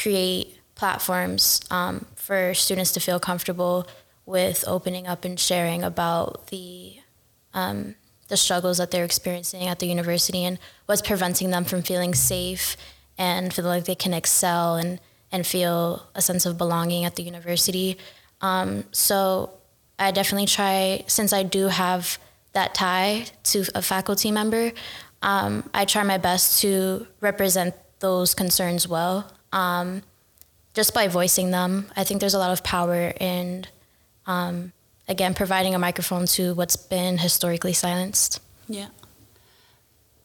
create 0.00 0.58
platforms 0.74 1.60
um, 1.70 2.06
for 2.14 2.54
students 2.54 2.92
to 2.92 3.00
feel 3.00 3.18
comfortable 3.18 3.86
with 4.26 4.64
opening 4.66 5.06
up 5.06 5.24
and 5.24 5.40
sharing 5.40 5.82
about 5.82 6.48
the 6.48 6.96
um, 7.54 7.94
the 8.28 8.36
struggles 8.36 8.76
that 8.76 8.90
they're 8.90 9.04
experiencing 9.04 9.66
at 9.66 9.78
the 9.78 9.86
university 9.86 10.44
and 10.44 10.58
what's 10.86 11.02
preventing 11.02 11.50
them 11.50 11.64
from 11.64 11.82
feeling 11.82 12.14
safe 12.14 12.76
and 13.16 13.52
feel 13.52 13.64
like 13.64 13.86
they 13.86 13.94
can 13.94 14.14
excel 14.14 14.76
and, 14.76 15.00
and 15.32 15.46
feel 15.46 16.06
a 16.14 16.22
sense 16.22 16.46
of 16.46 16.56
belonging 16.56 17.04
at 17.04 17.16
the 17.16 17.22
university. 17.22 17.96
Um, 18.40 18.84
so 18.92 19.50
I 19.98 20.10
definitely 20.10 20.46
try, 20.46 21.04
since 21.06 21.32
I 21.32 21.42
do 21.42 21.68
have 21.68 22.18
that 22.52 22.74
tie 22.74 23.24
to 23.44 23.64
a 23.74 23.82
faculty 23.82 24.30
member, 24.30 24.72
um, 25.22 25.68
I 25.74 25.84
try 25.84 26.02
my 26.02 26.18
best 26.18 26.60
to 26.60 27.06
represent 27.20 27.74
those 28.00 28.34
concerns 28.34 28.86
well. 28.86 29.30
Um, 29.52 30.02
just 30.74 30.94
by 30.94 31.08
voicing 31.08 31.50
them, 31.50 31.90
I 31.96 32.04
think 32.04 32.20
there's 32.20 32.34
a 32.34 32.38
lot 32.38 32.52
of 32.52 32.62
power 32.62 33.12
in 33.18 33.66
um, 34.26 34.72
again, 35.08 35.34
providing 35.34 35.74
a 35.74 35.78
microphone 35.78 36.26
to 36.26 36.54
what's 36.54 36.76
been 36.76 37.18
historically 37.18 37.72
silenced. 37.72 38.40
Yeah. 38.68 38.88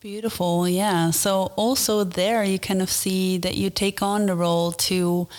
Beautiful, 0.01 0.67
yeah. 0.67 1.12
So 1.12 1.53
also 1.55 2.03
there 2.03 2.43
you 2.43 2.59
kind 2.59 2.81
of 2.81 2.91
see 2.91 3.38
that 3.38 3.55
you 3.55 3.69
take 3.69 4.01
on 4.01 4.25
the 4.25 4.36
role 4.36 4.73
to 4.73 5.29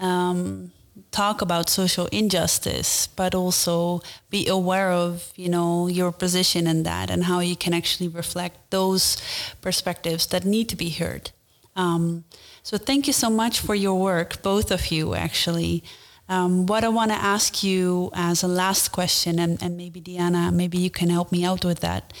um, 0.00 0.72
talk 1.10 1.42
about 1.42 1.68
social 1.68 2.06
injustice, 2.06 3.06
but 3.06 3.34
also 3.34 4.00
be 4.30 4.48
aware 4.48 4.90
of, 4.90 5.30
you 5.36 5.50
know, 5.50 5.88
your 5.88 6.10
position 6.10 6.66
in 6.66 6.84
that 6.84 7.10
and 7.10 7.24
how 7.24 7.40
you 7.40 7.54
can 7.54 7.74
actually 7.74 8.08
reflect 8.08 8.70
those 8.70 9.18
perspectives 9.60 10.26
that 10.28 10.46
need 10.46 10.70
to 10.70 10.76
be 10.76 10.88
heard. 10.88 11.30
Um, 11.76 12.24
so 12.64 12.78
thank 12.78 13.06
you 13.06 13.12
so 13.12 13.28
much 13.28 13.60
for 13.60 13.74
your 13.74 14.00
work, 14.00 14.40
both 14.42 14.70
of 14.70 14.90
you, 14.90 15.14
actually. 15.14 15.84
Um, 16.30 16.64
what 16.64 16.82
I 16.82 16.88
want 16.88 17.10
to 17.10 17.16
ask 17.16 17.62
you 17.62 18.10
as 18.14 18.42
a 18.42 18.48
last 18.48 18.88
question, 18.88 19.38
and, 19.38 19.62
and 19.62 19.76
maybe 19.76 20.00
Diana, 20.00 20.50
maybe 20.50 20.78
you 20.78 20.88
can 20.88 21.10
help 21.10 21.30
me 21.30 21.44
out 21.44 21.62
with 21.62 21.80
that. 21.80 22.14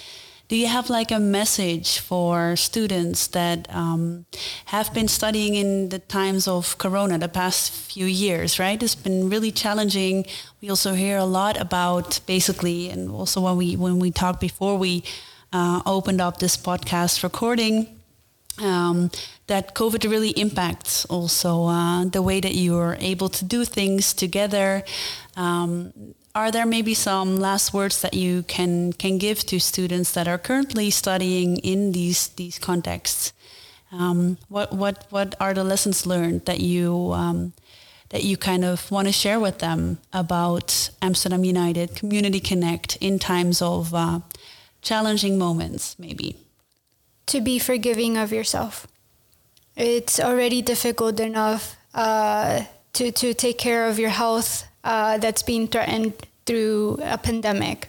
Do 0.48 0.56
you 0.56 0.66
have 0.66 0.90
like 0.90 1.10
a 1.10 1.18
message 1.18 1.98
for 1.98 2.56
students 2.56 3.28
that 3.28 3.74
um, 3.74 4.26
have 4.66 4.92
been 4.92 5.08
studying 5.08 5.54
in 5.54 5.88
the 5.88 5.98
times 5.98 6.46
of 6.46 6.76
Corona 6.76 7.16
the 7.16 7.28
past 7.28 7.72
few 7.72 8.04
years, 8.04 8.58
right? 8.58 8.80
It's 8.82 8.94
been 8.94 9.30
really 9.30 9.50
challenging. 9.50 10.26
We 10.60 10.68
also 10.68 10.92
hear 10.92 11.16
a 11.16 11.24
lot 11.24 11.58
about 11.58 12.20
basically, 12.26 12.90
and 12.90 13.10
also 13.10 13.40
when 13.40 13.56
we 13.56 13.76
when 13.76 13.98
we 13.98 14.10
talked 14.10 14.40
before 14.40 14.76
we 14.76 15.04
uh, 15.54 15.80
opened 15.86 16.20
up 16.20 16.40
this 16.40 16.58
podcast 16.58 17.22
recording, 17.22 18.03
um, 18.60 19.10
that 19.46 19.74
COVID 19.74 20.10
really 20.10 20.30
impacts 20.30 21.04
also 21.06 21.64
uh, 21.64 22.04
the 22.04 22.22
way 22.22 22.40
that 22.40 22.54
you 22.54 22.76
are 22.76 22.96
able 23.00 23.28
to 23.28 23.44
do 23.44 23.64
things 23.64 24.14
together. 24.14 24.84
Um, 25.36 25.92
are 26.34 26.50
there 26.50 26.66
maybe 26.66 26.94
some 26.94 27.36
last 27.36 27.72
words 27.72 28.00
that 28.00 28.14
you 28.14 28.42
can 28.42 28.92
can 28.92 29.18
give 29.18 29.44
to 29.46 29.60
students 29.60 30.12
that 30.12 30.26
are 30.26 30.38
currently 30.38 30.90
studying 30.90 31.58
in 31.58 31.92
these 31.92 32.28
these 32.28 32.58
contexts? 32.58 33.32
Um, 33.92 34.38
what 34.48 34.72
what 34.72 35.06
what 35.10 35.34
are 35.40 35.54
the 35.54 35.64
lessons 35.64 36.06
learned 36.06 36.44
that 36.46 36.60
you 36.60 37.12
um, 37.12 37.52
that 38.08 38.24
you 38.24 38.36
kind 38.36 38.64
of 38.64 38.90
want 38.90 39.06
to 39.06 39.12
share 39.12 39.38
with 39.38 39.58
them 39.58 39.98
about 40.12 40.90
Amsterdam 41.00 41.44
United 41.44 41.94
Community 41.94 42.40
Connect 42.40 42.96
in 43.00 43.18
times 43.18 43.62
of 43.62 43.94
uh, 43.94 44.20
challenging 44.82 45.38
moments, 45.38 45.96
maybe? 45.98 46.43
To 47.26 47.40
be 47.40 47.58
forgiving 47.58 48.16
of 48.16 48.32
yourself. 48.32 48.86
It's 49.76 50.20
already 50.20 50.62
difficult 50.62 51.18
enough 51.20 51.76
uh, 51.94 52.64
to, 52.92 53.10
to 53.10 53.34
take 53.34 53.58
care 53.58 53.88
of 53.88 53.98
your 53.98 54.10
health 54.10 54.66
uh, 54.84 55.18
that's 55.18 55.42
being 55.42 55.66
threatened 55.68 56.14
through 56.46 56.98
a 57.02 57.18
pandemic. 57.18 57.88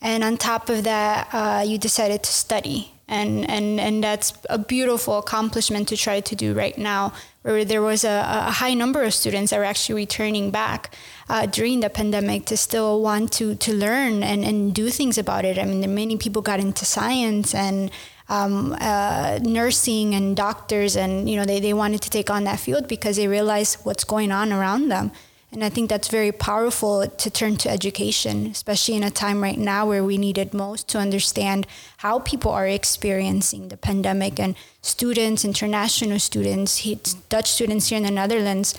And 0.00 0.22
on 0.22 0.36
top 0.36 0.68
of 0.68 0.84
that, 0.84 1.28
uh, 1.32 1.64
you 1.66 1.76
decided 1.76 2.22
to 2.22 2.32
study. 2.32 2.92
And, 3.08 3.48
and, 3.50 3.80
and 3.80 4.04
that's 4.04 4.34
a 4.50 4.58
beautiful 4.58 5.18
accomplishment 5.18 5.88
to 5.88 5.96
try 5.96 6.20
to 6.20 6.36
do 6.36 6.52
right 6.52 6.76
now, 6.76 7.14
where 7.42 7.64
there 7.64 7.80
was 7.80 8.04
a, 8.04 8.22
a 8.48 8.50
high 8.50 8.74
number 8.74 9.02
of 9.02 9.14
students 9.14 9.50
that 9.50 9.58
were 9.58 9.64
actually 9.64 9.96
returning 10.02 10.50
back 10.50 10.94
uh, 11.28 11.46
during 11.46 11.80
the 11.80 11.88
pandemic 11.88 12.44
to 12.46 12.56
still 12.56 13.00
want 13.00 13.32
to, 13.32 13.54
to 13.54 13.74
learn 13.74 14.22
and, 14.22 14.44
and 14.44 14.74
do 14.74 14.90
things 14.90 15.16
about 15.16 15.46
it. 15.46 15.58
I 15.58 15.64
mean, 15.64 15.94
many 15.94 16.16
people 16.18 16.42
got 16.42 16.60
into 16.60 16.84
science 16.84 17.54
and 17.54 17.90
um, 18.28 18.76
uh, 18.80 19.38
nursing 19.42 20.14
and 20.14 20.36
doctors, 20.36 20.96
and 20.96 21.28
you 21.28 21.36
know 21.36 21.44
they, 21.44 21.60
they 21.60 21.72
wanted 21.72 22.02
to 22.02 22.10
take 22.10 22.30
on 22.30 22.44
that 22.44 22.60
field 22.60 22.88
because 22.88 23.16
they 23.16 23.28
realized 23.28 23.84
what's 23.84 24.04
going 24.04 24.32
on 24.32 24.52
around 24.52 24.88
them. 24.88 25.12
And 25.50 25.64
I 25.64 25.70
think 25.70 25.88
that's 25.88 26.08
very 26.08 26.30
powerful 26.30 27.08
to 27.08 27.30
turn 27.30 27.56
to 27.58 27.70
education, 27.70 28.48
especially 28.48 28.96
in 28.96 29.02
a 29.02 29.10
time 29.10 29.42
right 29.42 29.56
now 29.56 29.86
where 29.86 30.04
we 30.04 30.18
need 30.18 30.36
it 30.36 30.52
most 30.52 30.88
to 30.88 30.98
understand 30.98 31.66
how 31.98 32.18
people 32.18 32.52
are 32.52 32.66
experiencing 32.66 33.68
the 33.68 33.78
pandemic 33.78 34.38
and 34.38 34.54
students, 34.82 35.46
international 35.46 36.18
students, 36.18 36.84
Dutch 37.30 37.50
students 37.50 37.88
here 37.88 37.96
in 37.96 38.04
the 38.04 38.10
Netherlands, 38.10 38.74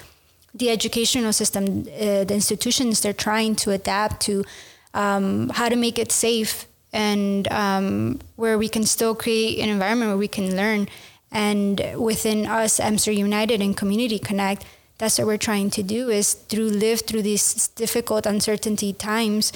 the 0.53 0.69
educational 0.69 1.33
system, 1.33 1.87
uh, 1.99 2.23
the 2.23 2.33
institutions, 2.35 3.01
they're 3.01 3.13
trying 3.13 3.55
to 3.55 3.71
adapt 3.71 4.21
to 4.21 4.45
um, 4.93 5.49
how 5.49 5.69
to 5.69 5.75
make 5.75 5.97
it 5.97 6.11
safe 6.11 6.67
and 6.91 7.51
um, 7.51 8.19
where 8.35 8.57
we 8.57 8.69
can 8.69 8.83
still 8.83 9.15
create 9.15 9.59
an 9.59 9.69
environment 9.69 10.09
where 10.09 10.17
we 10.17 10.27
can 10.27 10.55
learn. 10.55 10.87
And 11.31 11.81
within 11.95 12.47
us, 12.47 12.79
Amsterdam 12.79 13.19
United 13.19 13.61
and 13.61 13.77
Community 13.77 14.17
Connect, 14.17 14.65
that's 14.97 15.17
what 15.17 15.27
we're 15.27 15.37
trying 15.37 15.69
to 15.71 15.83
do 15.83 16.09
is 16.09 16.33
through 16.33 16.69
live 16.69 17.01
through 17.01 17.21
these 17.21 17.69
difficult 17.69 18.25
uncertainty 18.25 18.93
times 18.93 19.53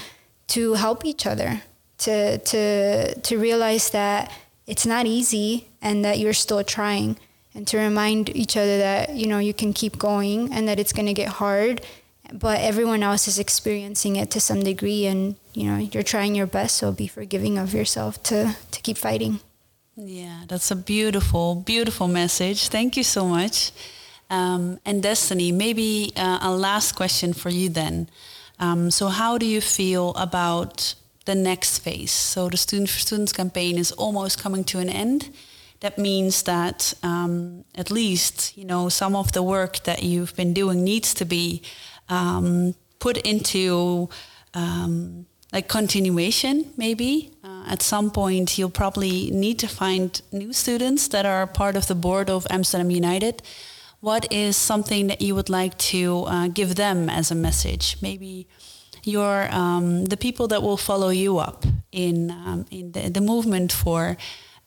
to 0.47 0.73
help 0.75 1.05
each 1.05 1.25
other 1.25 1.61
to 1.99 2.37
to 2.37 3.15
to 3.15 3.37
realize 3.37 3.89
that 3.91 4.31
it's 4.67 4.85
not 4.85 5.05
easy 5.05 5.67
and 5.81 6.03
that 6.05 6.19
you're 6.19 6.33
still 6.33 6.63
trying 6.63 7.17
and 7.53 7.67
to 7.67 7.77
remind 7.77 8.35
each 8.35 8.57
other 8.57 8.77
that 8.77 9.15
you 9.15 9.27
know 9.27 9.39
you 9.39 9.53
can 9.53 9.73
keep 9.73 9.97
going 9.97 10.51
and 10.53 10.67
that 10.67 10.79
it's 10.79 10.93
going 10.93 11.05
to 11.05 11.13
get 11.13 11.27
hard 11.27 11.81
but 12.39 12.59
everyone 12.59 13.03
else 13.03 13.27
is 13.27 13.39
experiencing 13.39 14.15
it 14.15 14.31
to 14.31 14.39
some 14.39 14.63
degree 14.63 15.05
and 15.05 15.35
you 15.53 15.65
know 15.65 15.77
you're 15.77 16.03
trying 16.03 16.35
your 16.35 16.47
best 16.47 16.77
so 16.77 16.91
be 16.91 17.07
forgiving 17.07 17.57
of 17.57 17.73
yourself 17.73 18.21
to 18.23 18.55
to 18.71 18.81
keep 18.81 18.97
fighting 18.97 19.39
yeah 19.95 20.41
that's 20.47 20.71
a 20.71 20.75
beautiful 20.75 21.55
beautiful 21.55 22.07
message 22.07 22.67
thank 22.67 22.97
you 22.97 23.03
so 23.03 23.25
much 23.25 23.71
um, 24.29 24.79
and 24.85 25.03
destiny 25.03 25.51
maybe 25.51 26.11
uh, 26.15 26.39
a 26.41 26.51
last 26.51 26.93
question 26.93 27.33
for 27.33 27.49
you 27.49 27.69
then 27.69 28.09
um, 28.59 28.89
so 28.89 29.07
how 29.07 29.37
do 29.37 29.45
you 29.45 29.61
feel 29.61 30.13
about 30.15 30.95
the 31.25 31.35
next 31.35 31.79
phase. 31.79 32.11
So 32.11 32.49
the 32.49 32.57
Students 32.57 32.93
for 32.93 32.99
Students 32.99 33.33
campaign 33.33 33.77
is 33.77 33.91
almost 33.93 34.41
coming 34.41 34.63
to 34.65 34.79
an 34.79 34.89
end. 34.89 35.29
That 35.79 35.97
means 35.97 36.43
that 36.43 36.93
um, 37.03 37.65
at 37.75 37.91
least 37.91 38.57
you 38.57 38.65
know 38.65 38.89
some 38.89 39.15
of 39.15 39.31
the 39.33 39.43
work 39.43 39.83
that 39.83 40.03
you've 40.03 40.35
been 40.35 40.53
doing 40.53 40.83
needs 40.83 41.13
to 41.15 41.25
be 41.25 41.61
um, 42.13 42.75
put 42.99 43.17
into 43.17 44.09
um, 44.53 45.25
like 45.51 45.67
continuation. 45.67 46.65
Maybe 46.77 47.31
uh, 47.43 47.65
at 47.67 47.81
some 47.81 48.11
point 48.11 48.57
you'll 48.57 48.77
probably 48.81 49.31
need 49.31 49.59
to 49.59 49.67
find 49.67 50.21
new 50.31 50.53
students 50.53 51.07
that 51.09 51.25
are 51.25 51.47
part 51.47 51.75
of 51.75 51.87
the 51.87 51.95
board 51.95 52.29
of 52.29 52.47
Amsterdam 52.49 52.91
United. 52.91 53.41
What 53.99 54.31
is 54.31 54.57
something 54.57 55.07
that 55.07 55.21
you 55.21 55.35
would 55.35 55.49
like 55.49 55.77
to 55.93 56.25
uh, 56.27 56.47
give 56.47 56.75
them 56.75 57.09
as 57.09 57.31
a 57.31 57.35
message? 57.35 57.97
Maybe 58.01 58.47
your 59.03 59.47
um, 59.51 60.05
the 60.05 60.17
people 60.17 60.47
that 60.47 60.61
will 60.61 60.77
follow 60.77 61.09
you 61.09 61.37
up 61.37 61.65
in 61.91 62.31
um, 62.31 62.65
in 62.71 62.91
the, 62.91 63.09
the, 63.09 63.21
movement 63.21 63.71
for 63.71 64.17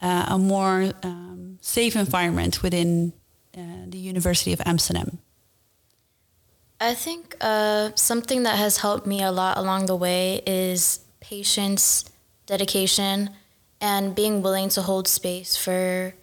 uh, 0.00 0.26
a 0.28 0.38
more 0.38 0.92
um, 1.02 1.58
safe 1.60 1.96
environment 1.96 2.62
within 2.62 3.12
uh, 3.56 3.84
the 3.88 3.98
University 3.98 4.52
of 4.52 4.60
Amsterdam? 4.64 5.18
I 6.80 6.94
think 6.94 7.36
uh, 7.40 7.90
something 7.94 8.42
that 8.42 8.58
has 8.58 8.78
helped 8.78 9.06
me 9.06 9.22
a 9.22 9.32
lot 9.32 9.56
along 9.56 9.86
the 9.86 9.96
way 9.96 10.42
is 10.46 11.00
patience, 11.20 12.04
dedication, 12.44 13.30
and 13.80 14.14
being 14.14 14.42
willing 14.42 14.68
to 14.70 14.82
hold 14.82 15.08
space 15.08 15.56
for 15.56 16.14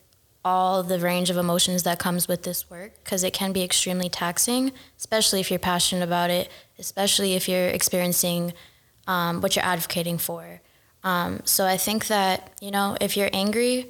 all 0.45 0.83
the 0.83 0.99
range 0.99 1.29
of 1.29 1.37
emotions 1.37 1.83
that 1.83 1.99
comes 1.99 2.27
with 2.27 2.43
this 2.43 2.69
work 2.69 2.93
because 3.03 3.23
it 3.23 3.33
can 3.33 3.51
be 3.51 3.63
extremely 3.63 4.09
taxing, 4.09 4.71
especially 4.97 5.39
if 5.39 5.49
you're 5.49 5.59
passionate 5.59 6.03
about 6.03 6.29
it, 6.29 6.49
especially 6.77 7.33
if 7.33 7.47
you're 7.47 7.69
experiencing 7.69 8.53
um, 9.07 9.41
what 9.41 9.55
you're 9.55 9.65
advocating 9.65 10.17
for. 10.17 10.61
Um, 11.03 11.41
so 11.45 11.65
I 11.65 11.77
think 11.77 12.07
that, 12.07 12.51
you 12.61 12.71
know, 12.71 12.97
if 13.01 13.17
you're 13.17 13.29
angry, 13.33 13.87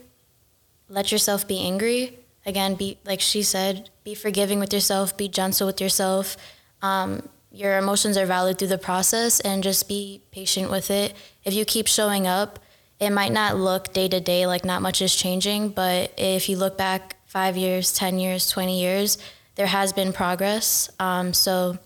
let 0.90 1.12
yourself 1.12 1.48
be 1.48 1.60
angry. 1.60 2.20
Again, 2.46 2.76
be, 2.76 2.98
like 3.06 3.22
she 3.22 3.42
said, 3.42 3.90
be 4.04 4.14
forgiving 4.16 4.60
with 4.60 4.74
yourself, 4.74 5.16
be 5.16 5.28
gentle 5.28 5.68
with 5.68 5.80
yourself. 5.80 6.38
Um, 6.84 7.28
your 7.52 7.78
emotions 7.78 8.18
are 8.18 8.26
valid 8.26 8.60
through 8.60 8.68
the 8.68 8.78
process 8.78 9.40
and 9.40 9.64
just 9.64 9.88
be 9.88 10.22
patient 10.32 10.70
with 10.70 10.92
it. 10.92 11.14
If 11.44 11.54
you 11.54 11.66
keep 11.66 11.88
showing 11.88 12.28
up, 12.28 12.60
it 13.00 13.12
might 13.12 13.32
not 13.32 13.58
look 13.58 13.94
day 13.94 14.08
to 14.08 14.20
day 14.20 14.46
like 14.46 14.66
not 14.66 14.82
much 14.82 15.02
is 15.02 15.16
changing, 15.16 15.70
but 15.70 16.14
if 16.18 16.50
you 16.50 16.58
look 16.58 16.78
back 16.78 17.16
five 17.26 17.58
years, 17.58 17.94
10 17.94 18.20
years, 18.20 18.50
20 18.50 18.80
years, 18.80 19.18
there 19.56 19.68
has 19.68 19.94
been 19.94 20.14
progress. 20.14 20.90
Um, 21.00 21.34
so 21.34 21.78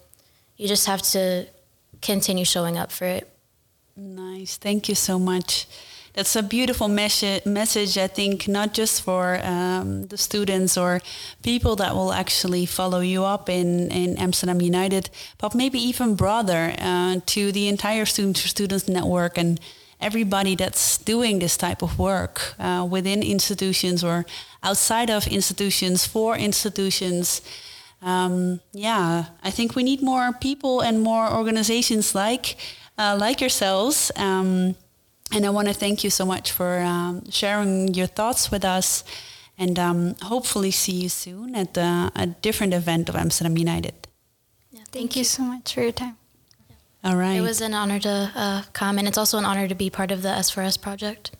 you 0.57 0.67
just 0.67 0.87
have 0.87 1.01
to 1.13 1.47
continue 2.01 2.45
showing 2.45 2.77
up 2.77 2.91
for 2.91 3.05
it. 3.05 3.29
Nice. 3.95 4.57
Thank 4.57 4.89
you 4.89 4.95
so 4.95 5.17
much. 5.17 5.67
That's 6.17 6.35
a 6.35 6.41
beautiful 6.41 6.87
mes- 6.87 7.45
message, 7.45 7.95
I 7.95 8.07
think, 8.07 8.47
not 8.47 8.73
just 8.73 9.03
for 9.03 9.39
um, 9.43 10.07
the 10.07 10.17
students 10.17 10.75
or 10.75 10.99
people 11.43 11.75
that 11.75 11.93
will 11.93 12.11
actually 12.11 12.65
follow 12.65 13.01
you 13.01 13.23
up 13.23 13.49
in, 13.49 13.91
in 13.91 14.17
Amsterdam 14.17 14.59
United, 14.59 15.11
but 15.37 15.53
maybe 15.53 15.77
even 15.77 16.15
broader 16.15 16.73
uh, 16.79 17.17
to 17.27 17.51
the 17.51 17.67
entire 17.67 18.05
Students 18.05 18.41
for 18.41 18.47
Students 18.47 18.87
network 18.87 19.37
and 19.37 19.59
everybody 20.01 20.55
that's 20.55 20.97
doing 20.97 21.37
this 21.37 21.55
type 21.55 21.83
of 21.83 21.99
work 21.99 22.55
uh, 22.57 22.87
within 22.89 23.21
institutions 23.21 24.03
or 24.03 24.25
outside 24.63 25.11
of 25.11 25.27
institutions 25.27 26.07
for 26.07 26.35
institutions. 26.35 27.41
Um, 28.01 28.59
yeah, 28.73 29.25
I 29.43 29.51
think 29.51 29.75
we 29.75 29.83
need 29.83 30.01
more 30.01 30.33
people 30.33 30.81
and 30.81 30.99
more 30.99 31.31
organizations 31.31 32.15
like 32.15 32.57
uh, 32.97 33.15
like 33.19 33.39
yourselves. 33.39 34.11
Um, 34.15 34.73
and 35.31 35.45
I 35.45 35.49
want 35.49 35.67
to 35.67 35.73
thank 35.73 36.03
you 36.03 36.09
so 36.09 36.25
much 36.25 36.51
for 36.51 36.79
um, 36.79 37.29
sharing 37.29 37.93
your 37.93 38.07
thoughts 38.07 38.51
with 38.51 38.63
us, 38.63 39.03
and 39.57 39.77
um, 39.79 40.15
hopefully 40.21 40.71
see 40.71 40.93
you 40.93 41.09
soon 41.09 41.55
at 41.55 41.73
the, 41.73 42.11
a 42.15 42.27
different 42.27 42.73
event 42.73 43.09
of 43.09 43.15
Amsterdam 43.15 43.57
United. 43.57 44.07
Yeah, 44.71 44.79
thank, 44.79 44.91
thank 44.91 45.15
you. 45.15 45.19
you 45.19 45.25
so 45.25 45.43
much 45.43 45.73
for 45.73 45.81
your 45.81 45.91
time. 45.91 46.17
All 47.03 47.15
right. 47.15 47.37
It 47.37 47.41
was 47.41 47.61
an 47.61 47.73
honor 47.73 47.99
to 47.99 48.31
uh, 48.35 48.63
come, 48.73 48.97
and 48.97 49.07
it's 49.07 49.17
also 49.17 49.37
an 49.37 49.45
honor 49.45 49.67
to 49.67 49.75
be 49.75 49.89
part 49.89 50.11
of 50.11 50.21
the 50.21 50.29
S4S 50.29 50.81
project. 50.81 51.31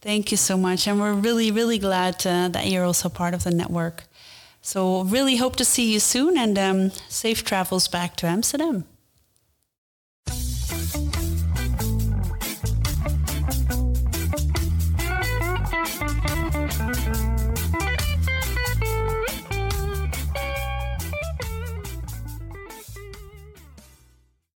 Thank 0.00 0.32
you 0.32 0.36
so 0.36 0.56
much. 0.56 0.88
And 0.88 1.00
we're 1.00 1.12
really, 1.12 1.52
really 1.52 1.78
glad 1.78 2.26
uh, 2.26 2.48
that 2.48 2.66
you're 2.66 2.84
also 2.84 3.08
part 3.08 3.34
of 3.34 3.44
the 3.44 3.52
network. 3.52 4.04
So, 4.60 5.02
really 5.04 5.36
hope 5.36 5.56
to 5.56 5.64
see 5.64 5.92
you 5.92 6.00
soon 6.00 6.36
and 6.36 6.58
um, 6.58 6.90
safe 7.08 7.44
travels 7.44 7.88
back 7.88 8.16
to 8.16 8.26
Amsterdam. 8.26 8.84